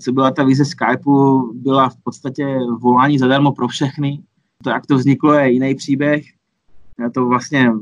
[0.03, 4.23] co byla ta vize Skypeu, byla v podstatě volání zadarmo pro všechny.
[4.65, 6.25] To, jak to vzniklo, je jiný příběh.
[7.15, 7.73] To vlastně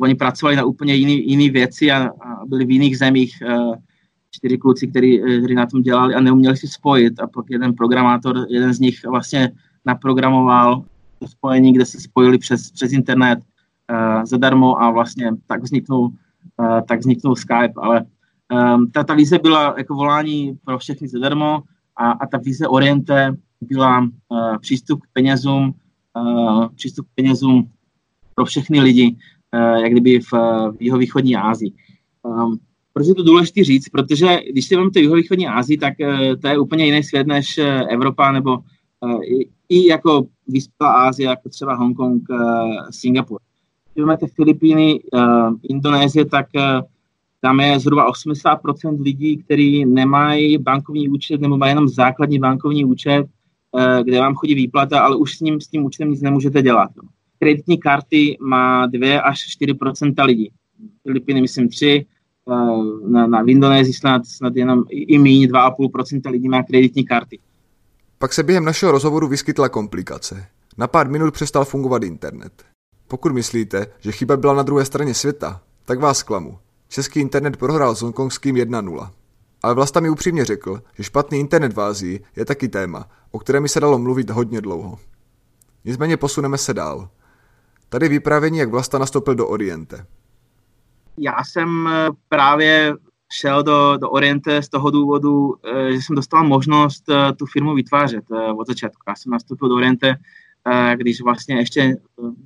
[0.00, 3.42] oni pracovali na úplně jiný, jiný věci a, a byli v jiných zemích.
[4.30, 7.20] Čtyři kluci, který, eh, který na tom dělali a neuměli si spojit.
[7.20, 9.52] A pak jeden programátor, jeden z nich vlastně
[9.84, 10.84] naprogramoval
[11.18, 13.38] to spojení, kde se spojili přes, přes internet
[14.24, 16.00] zadarmo a vlastně tak vzniknul,
[16.56, 17.72] uh, tak vzniknul Skype.
[17.76, 18.04] Ale
[18.74, 21.62] um, ta, ta vize byla jako volání pro všechny zadarmo
[21.96, 25.74] a, a ta vize Oriente byla uh, přístup k penězům,
[26.74, 27.70] přístup k penězům
[28.34, 29.16] pro všechny lidi.
[29.54, 30.32] Eh, jak kdyby v,
[30.78, 31.72] v jihovýchodní Ázii.
[32.22, 32.58] Um,
[32.92, 33.88] proč je to důležité říct?
[33.88, 35.94] Protože když si vezmete jihovýchodní Ázii, tak
[36.42, 37.58] to je úplně jiný svět než
[37.88, 38.58] Evropa nebo
[39.22, 42.22] i, i jako vyspělá Ázie, jako třeba Hongkong,
[42.90, 43.38] Singapur.
[43.96, 46.62] Vezmete Filipíny, uh, Indonésie, tak uh,
[47.40, 53.26] tam je zhruba 80% lidí, kteří nemají bankovní účet nebo mají jenom základní bankovní účet,
[54.02, 56.90] kde vám chodí výplata, ale už s ním s tím účtem nic nemůžete dělat.
[56.96, 57.08] No
[57.44, 60.52] kreditní karty má 2 až 4% lidí.
[61.02, 62.06] Filipiny, myslím, 3,
[62.48, 62.54] eh,
[63.08, 67.38] na, na v Indonésii snad, snad jenom i méně 2,5% lidí má kreditní karty.
[68.18, 70.46] Pak se během našeho rozhovoru vyskytla komplikace.
[70.78, 72.73] Na pár minut přestal fungovat internet.
[73.08, 76.58] Pokud myslíte, že chyba byla na druhé straně světa, tak vás klamu.
[76.88, 79.10] Český internet prohrál s hongkongským 1-0.
[79.62, 83.62] Ale Vlasta mi upřímně řekl, že špatný internet v Ázii je taky téma, o kterém
[83.62, 84.98] mi se dalo mluvit hodně dlouho.
[85.84, 87.08] Nicméně posuneme se dál.
[87.88, 90.06] Tady vyprávění, jak Vlasta nastoupil do Oriente.
[91.18, 92.94] Já jsem eh, právě
[93.32, 97.74] šel do, do Oriente z toho důvodu, eh, že jsem dostal možnost eh, tu firmu
[97.74, 98.24] vytvářet
[98.56, 99.02] od začátku.
[99.08, 100.16] Já jsem nastoupil do Oriente,
[100.94, 101.96] když vlastně ještě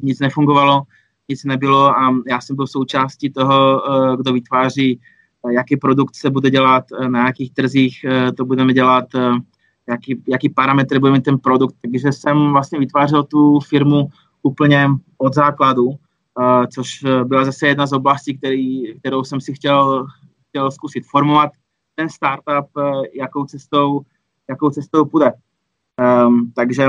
[0.03, 0.83] nic nefungovalo,
[1.29, 3.83] nic nebylo a já jsem byl součástí toho,
[4.17, 5.01] kdo vytváří,
[5.51, 8.05] jaký produkt se bude dělat, na jakých trzích
[8.37, 9.05] to budeme dělat,
[9.89, 11.75] jaký, jaký parametry bude mít ten produkt.
[11.83, 14.09] Takže jsem vlastně vytvářel tu firmu
[14.43, 14.89] úplně
[15.19, 15.91] od základu,
[16.75, 20.07] což eh, byla zase jedna z oblastí, který, kterou jsem si chtěl,
[20.49, 21.51] chtěl zkusit formovat
[21.95, 22.71] ten startup,
[23.15, 24.01] jakou cestou,
[24.49, 25.33] jakou cestou půjde.
[26.27, 26.89] Um, takže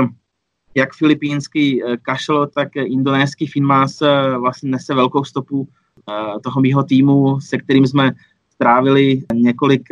[0.74, 4.08] jak filipínský uh, kašlo, tak indonéský Finmas uh,
[4.40, 8.12] vlastně nese velkou stopu uh, toho mýho týmu, se kterým jsme
[8.52, 9.88] strávili několik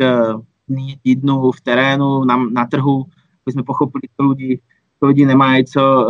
[0.67, 3.05] dní, týdnů v terénu, na, na trhu,
[3.45, 4.59] aby jsme pochopili, co lidi
[5.01, 6.07] lidi nemají, co,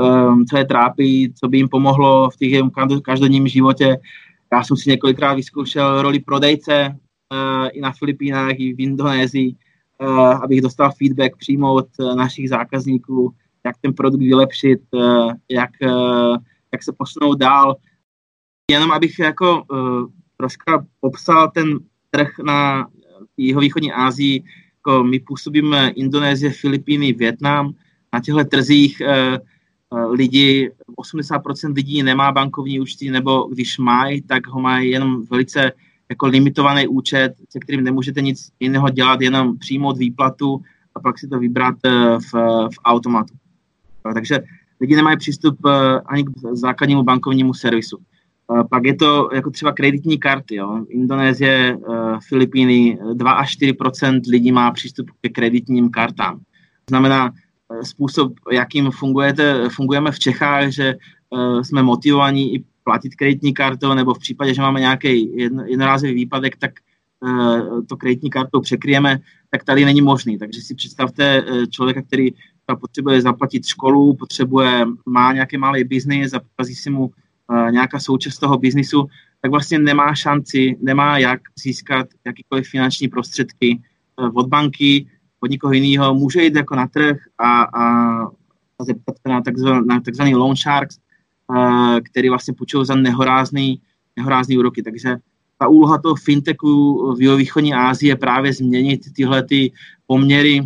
[0.50, 2.62] co je trápí, co by jim pomohlo v těch
[3.04, 3.98] každodenním životě.
[4.54, 6.96] Já jsem si několikrát vyzkoušel roli prodejce
[7.72, 9.56] i na Filipínách, i v Indonésii,
[10.44, 13.34] abych dostal feedback přímo od našich zákazníků,
[13.66, 16.38] jak ten produkt vylepšit, uh, jak, uh,
[16.74, 17.76] jak se posunout dál.
[18.72, 20.06] Jenom abych jako uh,
[20.38, 21.80] troška popsal ten
[22.10, 22.88] trh na
[23.38, 24.44] jihovýchodní Asii,
[24.76, 27.74] jako my působíme Indonésie, Filipíny, Větnam,
[28.14, 29.40] na těchto trzích eh,
[29.94, 35.72] eh, lidi, 80% lidí nemá bankovní účty, nebo když mají, tak ho mají jenom velice
[36.10, 40.62] jako limitovaný účet, se kterým nemůžete nic jiného dělat, jenom přijmout výplatu
[40.96, 41.76] a pak si to vybrat
[42.18, 42.34] v,
[42.70, 43.34] v automatu.
[44.14, 44.40] Takže
[44.82, 45.58] lidi nemají přístup
[46.06, 47.98] ani k základnímu bankovnímu servisu.
[48.70, 50.56] Pak je to jako třeba kreditní karty.
[50.56, 50.86] Jo.
[50.90, 51.78] Indonésie,
[52.28, 56.38] Filipíny, 2 až 4% lidí má přístup ke kreditním kartám.
[56.38, 57.32] To znamená,
[57.84, 60.96] způsob, jakým fungujete, fungujeme v Čechách, že
[61.62, 65.32] jsme motivovaní i platit kreditní kartou, nebo v případě, že máme nějaký
[65.68, 66.72] jednorázový výpadek, tak
[67.90, 69.20] to kreditní kartou překryjeme,
[69.50, 70.38] tak tady není možný.
[70.38, 72.34] Takže si představte člověka, který
[72.76, 78.58] potřebuje zaplatit školu, potřebuje, má nějaký malý biznis pokazí si mu uh, nějaká součást toho
[78.58, 79.08] biznisu,
[79.42, 83.80] tak vlastně nemá šanci, nemá jak získat jakýkoliv finanční prostředky
[84.22, 85.08] uh, od banky,
[85.40, 88.24] od nikoho jiného, může jít jako na trh a, a,
[88.80, 90.98] a zeptat se na, takzvaný, loan sharks,
[91.50, 93.82] a, který vlastně půjčují za nehorázný,
[94.18, 94.84] nehorázný úroky.
[94.84, 95.16] Takže
[95.58, 99.72] ta úloha toho fintechu v jihovýchodní Asii je právě změnit tyhle ty
[100.08, 100.62] poměry,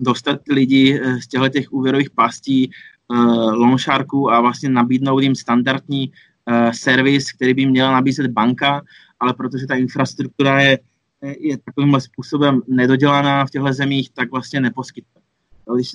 [0.00, 2.70] dostat lidi z těchto těch úvěrových pastí,
[3.08, 8.82] uh, loan sharků a vlastně nabídnout jim standardní uh, servis, který by měla nabízet banka,
[9.20, 10.78] ale protože ta infrastruktura je
[11.22, 15.22] je takovým způsobem nedodělaná v těchto zemích, tak vlastně neposkytuje.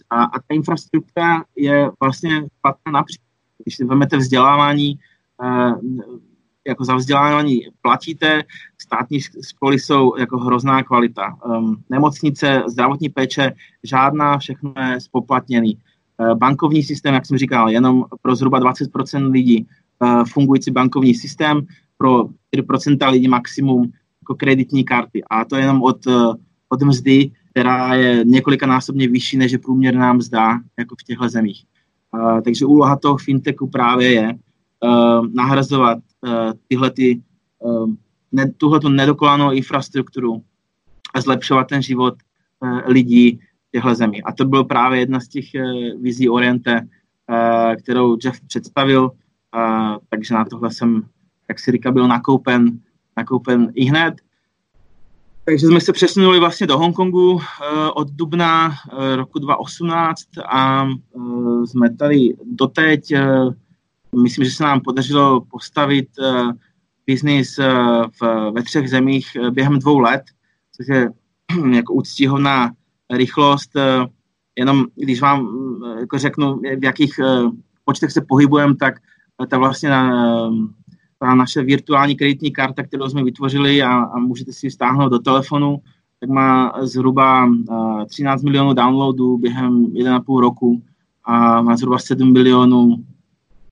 [0.09, 3.25] A, a ta infrastruktura je vlastně špatná například.
[3.63, 4.99] Když si vezmete vzdělávání,
[5.43, 5.73] eh,
[6.67, 8.43] jako za vzdělávání platíte,
[8.81, 11.37] státní školy jsou jako hrozná kvalita.
[11.45, 13.53] Um, nemocnice, zdravotní péče,
[13.83, 15.77] žádná, všechno je spoplatněný.
[16.17, 19.67] Uh, bankovní systém, jak jsem říkal, jenom pro zhruba 20% lidí
[19.99, 21.61] uh, fungující bankovní systém,
[21.97, 22.23] pro
[22.55, 23.91] 4% lidí maximum
[24.21, 25.23] jako kreditní karty.
[25.29, 26.33] A to jenom od, eh,
[26.69, 31.65] od mzdy, která je několikanásobně vyšší než je průměrná mzda jako v těchto zemích.
[32.13, 34.33] Uh, takže úloha toho fintechu právě je
[34.85, 36.31] uh, nahrazovat uh,
[36.67, 37.21] tyhle ty,
[37.59, 37.89] uh,
[38.31, 38.89] ne, tuhletu
[39.51, 40.43] infrastrukturu
[41.13, 42.15] a zlepšovat ten život
[42.59, 44.23] uh, lidí v těchto zemí.
[44.23, 49.97] A to byl právě jedna z těch uh, vizí Oriente, uh, kterou Jeff představil, uh,
[50.09, 51.03] takže na tohle jsem,
[51.49, 52.79] jak si říká, byl nakoupen
[53.17, 54.15] nakoupen i hned.
[55.45, 57.41] Takže jsme se přesunuli vlastně do Hongkongu
[57.93, 58.71] od dubna
[59.15, 60.21] roku 2018
[60.51, 60.87] a
[61.65, 63.13] jsme tady doteď.
[64.23, 66.51] Myslím, že se nám podařilo postavit uh,
[67.07, 67.57] biznis
[68.21, 70.23] v, ve třech zemích uh, během dvou let,
[70.77, 71.09] což je
[71.71, 72.71] jako úctíhodná
[73.13, 73.71] rychlost.
[74.57, 75.49] Jenom když vám
[75.99, 77.19] jako řeknu, v jakých
[77.85, 78.95] počtech se pohybujeme, tak,
[79.49, 80.49] tak vlastně na,
[81.19, 85.19] ta naše virtuální kreditní karta, kterou jsme vytvořili a, a můžete si ji stáhnout do
[85.19, 85.81] telefonu,
[86.19, 90.81] tak má zhruba uh, eh, 13 milionů downloadů během 1,5 roku
[91.23, 92.95] a má zhruba 7 milionů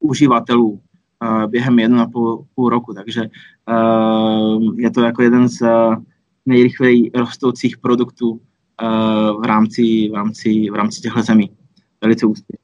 [0.04, 2.94] uživatelů uh, během 1,5 roku.
[2.94, 5.96] Takže uh, je to jako jeden z uh,
[6.46, 8.42] nejrychleji rostoucích produktů
[9.42, 11.52] v rámci, v rámci, v rámci těchto zemí.
[12.02, 12.64] Velice úspěšný.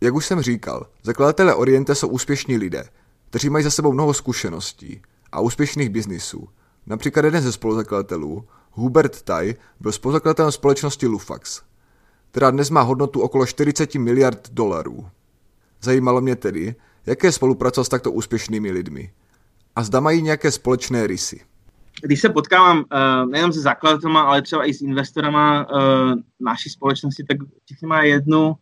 [0.00, 2.84] Jak už jsem říkal, zakladatelé Oriente jsou úspěšní lidé,
[3.30, 5.00] kteří mají za sebou mnoho zkušeností
[5.32, 6.48] a úspěšných biznisů.
[6.86, 11.62] Například jeden ze spoluzakladatelů, Hubert Tai, byl spoluzakladatelem společnosti Lufax,
[12.30, 15.06] která dnes má hodnotu okolo 40 miliard dolarů.
[15.84, 16.74] Zajímalo mě tedy,
[17.06, 19.12] jaké spolupracovat s takto úspěšnými lidmi.
[19.76, 21.40] A zda mají nějaké společné rysy.
[22.02, 27.24] Když se potkávám uh, nejenom se zakladatelma, ale třeba i s investorama uh, naší společnosti,
[27.24, 28.54] tak všichni mají jednu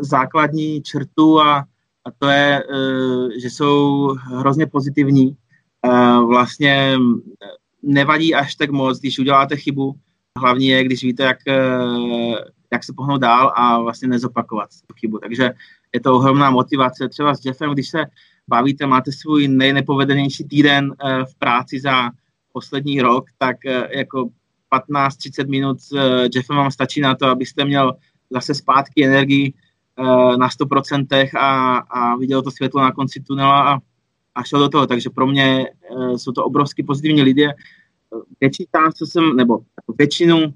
[0.00, 1.64] základní črtu a
[2.08, 5.36] a to je, eh, že jsou hrozně pozitivní.
[5.86, 6.96] Eh, vlastně
[7.82, 9.94] nevadí až tak moc, když uděláte chybu.
[10.38, 11.58] Hlavní je, když víte, jak, eh,
[12.72, 15.18] jak se pohnout dál a vlastně nezopakovat tu chybu.
[15.18, 15.50] Takže
[15.94, 17.08] je to ohromná motivace.
[17.08, 18.04] Třeba s Jeffem, když se
[18.48, 22.10] bavíte, máte svůj nejnepovedenější týden v práci za
[22.52, 23.56] poslední rok, tak
[23.96, 24.28] jako
[24.90, 25.92] 15-30 minut s
[26.34, 27.92] Jeffem vám stačí na to, abyste měl
[28.30, 29.52] zase zpátky energii
[30.00, 33.78] Eh, na 100% a, a viděl to světlo na konci tunela a,
[34.34, 34.86] a šel do toho.
[34.86, 37.48] Takže pro mě eh, jsou to obrovsky pozitivní lidé.
[38.76, 39.58] Část, co jsem, nebo
[39.98, 40.54] většinu,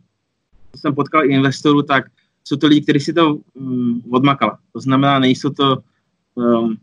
[0.72, 2.04] co jsem potkal investorů, tak
[2.44, 4.58] jsou to lidi, kteří si to um, odmakala.
[4.72, 5.78] To znamená, nejsou to,
[6.34, 6.76] um,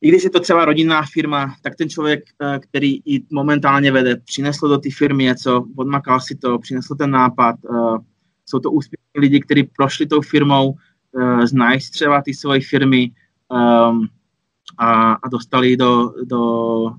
[0.00, 4.16] i když je to třeba rodinná firma, tak ten člověk, uh, který ji momentálně vede,
[4.16, 7.56] přinesl do té firmy něco, odmakal si to, přinesl ten nápad.
[7.68, 7.98] Uh,
[8.46, 10.74] jsou to úspěšní lidi, kteří prošli tou firmou,
[11.12, 13.10] uh, znají třeba ty svoje firmy
[13.48, 14.08] um,
[14.78, 16.40] a, a dostali do, do,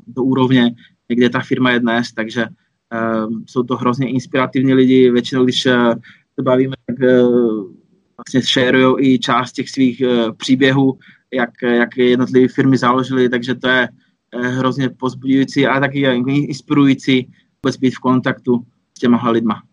[0.07, 0.75] do úrovně,
[1.07, 5.11] kde ta firma je dnes, takže um, jsou to hrozně inspirativní lidi.
[5.11, 5.93] Většinou, když uh,
[6.39, 7.71] se bavíme, tak uh,
[8.17, 10.99] vlastně shareujou i část těch svých uh, příběhů,
[11.33, 13.89] jak, jak jednotlivé firmy založily, takže to je
[14.33, 17.31] hrozně pozbudující a taky inspirující
[17.63, 18.65] vůbec být v kontaktu
[18.97, 19.63] s těma lidma.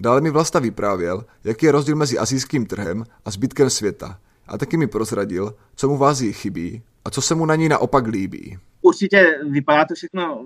[0.00, 4.18] Dále mi Vlasta vyprávěl, jaký je rozdíl mezi asijským trhem a zbytkem světa.
[4.48, 7.68] A taky mi prozradil, co mu v Ázii chybí a co se mu na ní
[7.68, 8.58] naopak líbí.
[8.82, 10.44] Určitě vypadá to všechno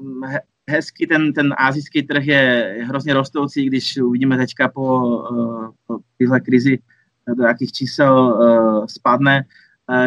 [0.70, 6.40] hezky, ten, ten azijský trh je hrozně rostoucí, když uvidíme teďka po, uh, po téhle
[6.40, 6.78] krizi,
[7.36, 9.44] do jakých čísel uh, spadne.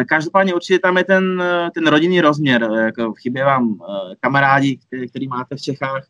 [0.08, 1.42] Každopádně určitě tam je ten,
[1.74, 3.78] ten rodinný rozměr, jako chybí vám
[4.20, 6.06] kamarádi, který, který máte v Čechách,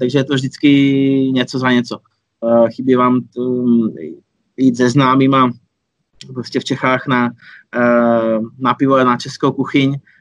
[0.00, 0.68] takže je to vždycky
[1.34, 1.98] něco za něco.
[2.68, 3.94] Chybí vám um,
[4.56, 5.50] jít se známýma
[6.34, 7.30] prostě v Čechách na,
[8.58, 10.15] na pivo na českou kuchyň, Eh,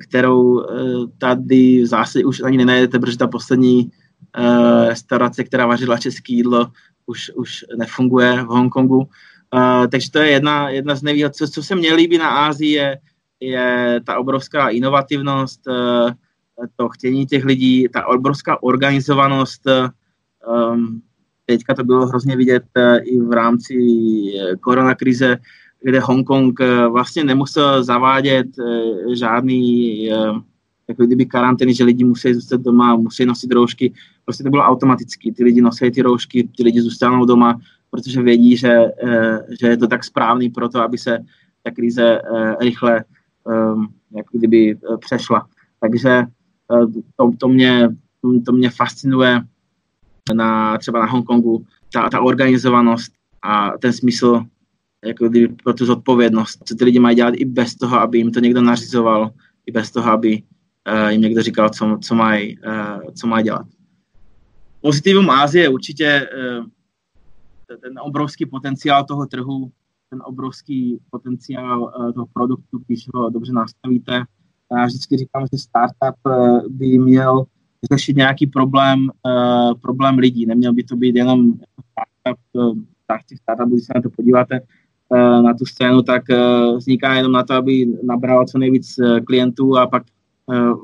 [0.00, 0.66] kterou eh,
[1.18, 3.90] tady v zásadě už ani nenajdete, protože ta poslední
[4.36, 6.70] eh, restaurace, která vařila české jídlo,
[7.06, 9.08] už, už nefunguje v Hongkongu.
[9.90, 11.34] takže to je jedna, jedna z nevýhod.
[11.36, 12.98] Co, co se mně líbí na Ázii, je,
[13.40, 15.60] je ta obrovská inovativnost,
[16.76, 19.66] to chtění těch lidí, ta obrovská organizovanost.
[19.66, 21.00] Ehm,
[21.46, 22.64] teďka to bylo hrozně vidět
[23.02, 23.74] i v rámci
[24.60, 25.38] koronakrize,
[25.82, 30.16] kde Hongkong eh, vlastně nemusel zavádět eh, žádný eh,
[30.88, 33.92] jako kdyby karantény, že lidi musí zůstat doma, musí nosit roušky.
[34.24, 35.32] Prostě to bylo automaticky.
[35.32, 37.60] Ty lidi nosí ty roušky, ty lidi zůstanou doma,
[37.90, 38.78] protože vědí, že,
[39.60, 41.18] že je to tak správný pro to, aby se
[41.62, 42.20] ta krize
[42.60, 43.04] rychle
[44.16, 45.46] jako kdyby přešla.
[45.80, 46.24] Takže
[47.16, 47.88] to, to, mě,
[48.46, 49.40] to mě fascinuje
[50.34, 53.12] na, třeba na Hongkongu, ta, ta organizovanost
[53.42, 54.44] a ten smysl
[55.04, 58.30] jako kdyby pro tu zodpovědnost, co ty lidi mají dělat i bez toho, aby jim
[58.30, 59.30] to někdo nařizoval,
[59.66, 60.42] i bez toho, aby
[60.92, 63.66] uh, jim někdo říkal, co, co mají uh, co maj dělat.
[64.80, 66.28] Pozitivum Ázie je určitě
[66.60, 66.66] uh,
[67.80, 69.70] ten obrovský potenciál toho trhu,
[70.10, 74.24] ten obrovský potenciál uh, toho produktu, když ho dobře nastavíte.
[74.76, 77.44] Já vždycky říkám, že startup uh, by měl
[77.92, 80.46] řešit nějaký problém, uh, problém lidí.
[80.46, 82.78] Neměl by to být jenom startup, uh,
[83.42, 84.60] startup, když se na to podíváte,
[85.42, 89.76] na tu scénu, tak eh, vzniká jenom na to, aby nabral co nejvíc eh, klientů
[89.76, 90.02] a pak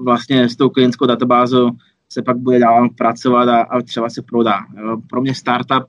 [0.04, 1.70] vlastně s tou klientskou databázou
[2.08, 4.58] se pak bude dál pracovat a, a třeba se prodá.
[5.10, 5.84] Pro mě startup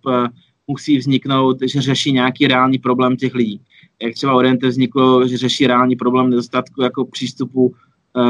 [0.68, 3.62] musí vzniknout, že řeší nějaký reálný problém těch lidí.
[4.04, 7.74] Jak třeba Oriente vzniklo, že řeší reálný problém nedostatku jako přístupu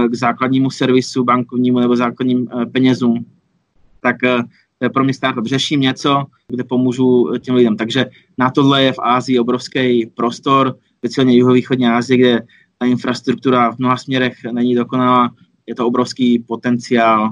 [0.10, 3.26] k základnímu servisu bankovnímu nebo základním penězům,
[4.02, 4.16] tak
[4.94, 5.46] pro mě startup.
[5.46, 7.78] Řeším něco, kde pomůžu těm lidem.
[7.78, 8.06] Takže
[8.38, 12.42] na tohle je v Ázii obrovský prostor, speciálně jihovýchodní Ázii, kde
[12.78, 15.32] ta infrastruktura v mnoha směrech není dokonalá.
[15.68, 17.32] Je to obrovský potenciál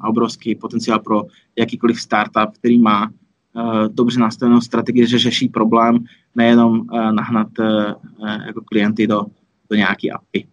[0.00, 1.22] a obrovský potenciál pro
[1.58, 3.10] jakýkoliv startup, který má
[3.88, 6.04] dobře nastavenou strategii, že řeší problém,
[6.34, 7.48] nejenom nahnat
[8.46, 9.22] jako klienty do,
[9.70, 10.46] do nějaké apy.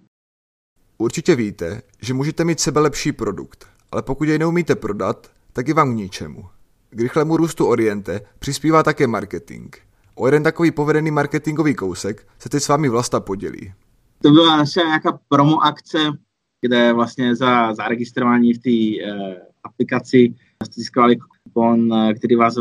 [0.98, 5.74] Určitě víte, že můžete mít sebe lepší produkt, ale pokud jej neumíte prodat, tak je
[5.74, 6.46] vám k ničemu.
[6.90, 9.76] K rychlému růstu Oriente přispívá také marketing.
[10.16, 13.74] O jeden takový povedený marketingový kousek se teď s vámi Vlasta podělí.
[14.22, 15.98] To byla naše nějaká promo akce,
[16.62, 19.34] kde vlastně za zaregistrování v té uh,
[19.64, 20.34] aplikaci
[20.64, 22.56] jste získali kupon, uh, který vás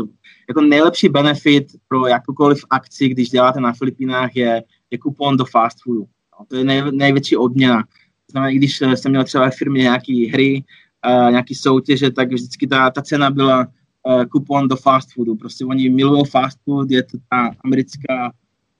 [0.49, 5.77] jako nejlepší benefit pro jakoukoliv akci, když děláte na Filipínách, je, je kupon do fast
[5.83, 6.05] foodu.
[6.39, 7.83] No, to je nej, největší odměna.
[8.31, 10.63] Znamená, když jsem měl třeba v firmě nějaké hry,
[11.05, 13.67] uh, nějaký soutěže, tak vždycky ta, ta cena byla
[14.03, 15.35] uh, kupon do fast foodu.
[15.35, 18.31] Prostě oni milují fast food, je to ta americká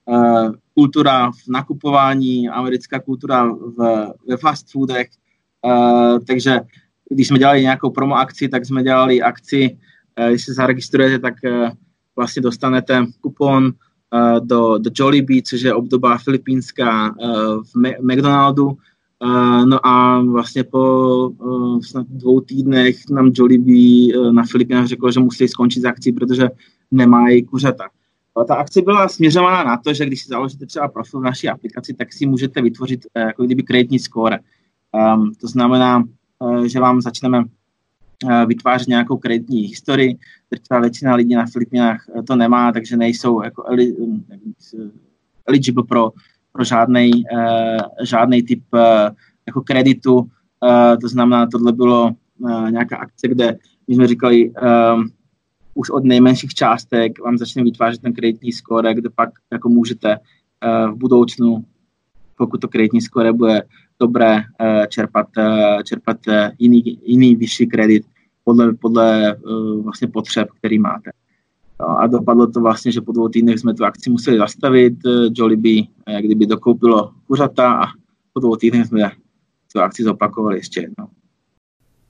[0.04, 5.08] uh, kultura v nakupování, americká kultura v, ve fast foodech.
[5.66, 6.60] Uh, takže
[7.10, 9.78] když jsme dělali nějakou promo akci, tak jsme dělali akci,
[10.20, 11.70] uh, když se zaregistrujete, tak uh,
[12.16, 13.72] vlastně dostanete kupon
[14.40, 17.14] do, do Jollibee, což je obdoba filipínská
[17.74, 18.76] v McDonaldu,
[19.64, 25.48] no a vlastně po uh, snad dvou týdnech nám Jollibee na Filipinách řekl, že musí
[25.48, 26.48] skončit s akcí, protože
[26.90, 27.84] nemají kuřata.
[28.48, 31.94] Ta akce byla směřována na to, že když si založíte třeba profil v naší aplikaci,
[31.94, 34.38] tak si můžete vytvořit uh, jako kdyby kreditní score.
[34.92, 36.04] Um, to znamená,
[36.38, 37.44] uh, že vám začneme
[38.46, 40.16] vytvářet nějakou kreditní historii,
[40.62, 43.64] třeba většina lidí na Filipinách to nemá, takže nejsou jako
[45.46, 46.12] eligible pro
[46.54, 48.80] pro žádný uh, žádný typ uh,
[49.46, 50.14] jako kreditu.
[50.16, 50.28] Uh,
[51.00, 52.12] to znamená, tohle bylo
[52.70, 53.56] nějaká akce, kde
[53.88, 55.10] my jsme říkali, um,
[55.74, 60.94] už od nejmenších částek vám začne vytvářet ten kreditní skóre, kde pak jako můžete uh,
[60.94, 61.64] v budoucnu,
[62.36, 63.62] pokud to kreditní skóre bude
[64.00, 66.16] dobré, uh, čerpat, uh, čerpat
[66.58, 68.04] jiný, jiný vyšší kredit
[68.44, 71.10] podle, podle uh, vlastně potřeb, který máte.
[71.78, 74.94] A dopadlo to vlastně, že po dvou týdnech jsme tu akci museli zastavit.
[75.32, 77.86] Jollibee jak kdyby dokoupilo kuřata a
[78.32, 79.10] po dvou týdnech jsme
[79.72, 81.08] tu akci zopakovali ještě jednou.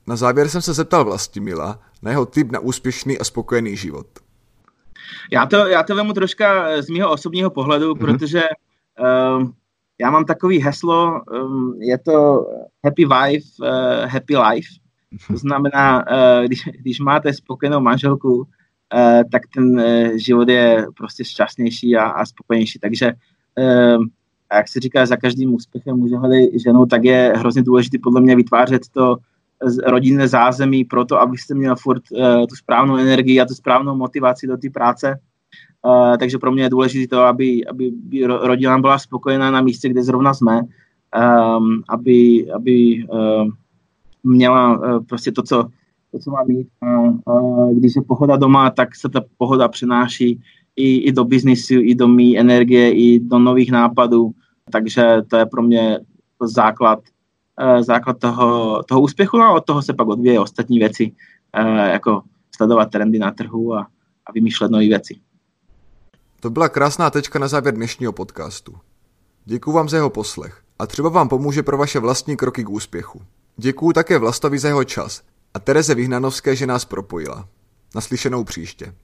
[0.07, 4.07] Na závěr jsem se zeptal Vlastimila na jeho tip na úspěšný a spokojený život.
[5.31, 7.99] Já to, já to vemu troška z mého osobního pohledu, mm-hmm.
[7.99, 8.43] protože
[8.99, 9.49] uh,
[9.99, 12.45] já mám takový heslo, um, je to
[12.83, 14.69] happy wife, uh, happy life.
[15.27, 18.45] To znamená, uh, když, když máte spokojenou manželku, uh,
[19.31, 22.79] tak ten uh, život je prostě šťastnější a, a spokojenější.
[22.79, 23.13] Takže
[24.49, 26.15] a jak se říká, za každým úspěchem muže
[26.63, 29.17] ženu, tak je hrozně důležité podle mě vytvářet to
[29.85, 32.03] rodinné zázemí pro to, abyste měl furt
[32.49, 35.19] tu správnou energii a tu správnou motivaci do té práce.
[35.85, 37.91] Uh, takže pro mě je důležité to, aby, aby
[38.25, 43.47] rodina byla spokojená na místě, kde zrovna jsme, um, aby, aby uh,
[44.23, 45.67] měla uh, prostě to, co,
[46.15, 46.67] to, co má mít.
[46.81, 46.99] A
[47.33, 50.41] uh, když je pohoda doma, tak se ta pohoda přenáší
[50.75, 54.31] i, i do biznisu, i do mý energie, i do nových nápadů.
[54.71, 55.99] Takže to je pro mě
[56.41, 56.99] základ
[57.59, 61.11] Eh, základ toho, toho úspěchu no a od toho se pak odvíjí ostatní věci,
[61.53, 62.21] eh, jako
[62.55, 63.87] sledovat trendy na trhu a,
[64.25, 65.15] a vymýšlet nové věci.
[66.39, 68.75] To byla krásná tečka na závěr dnešního podcastu.
[69.45, 73.21] Děkuji vám za jeho poslech a třeba vám pomůže pro vaše vlastní kroky k úspěchu.
[73.57, 75.21] Děkuji také Vlastovi za jeho čas
[75.55, 77.47] a Tereze Vyhnanovské, že nás propojila.
[77.95, 78.95] Naslyšenou příště.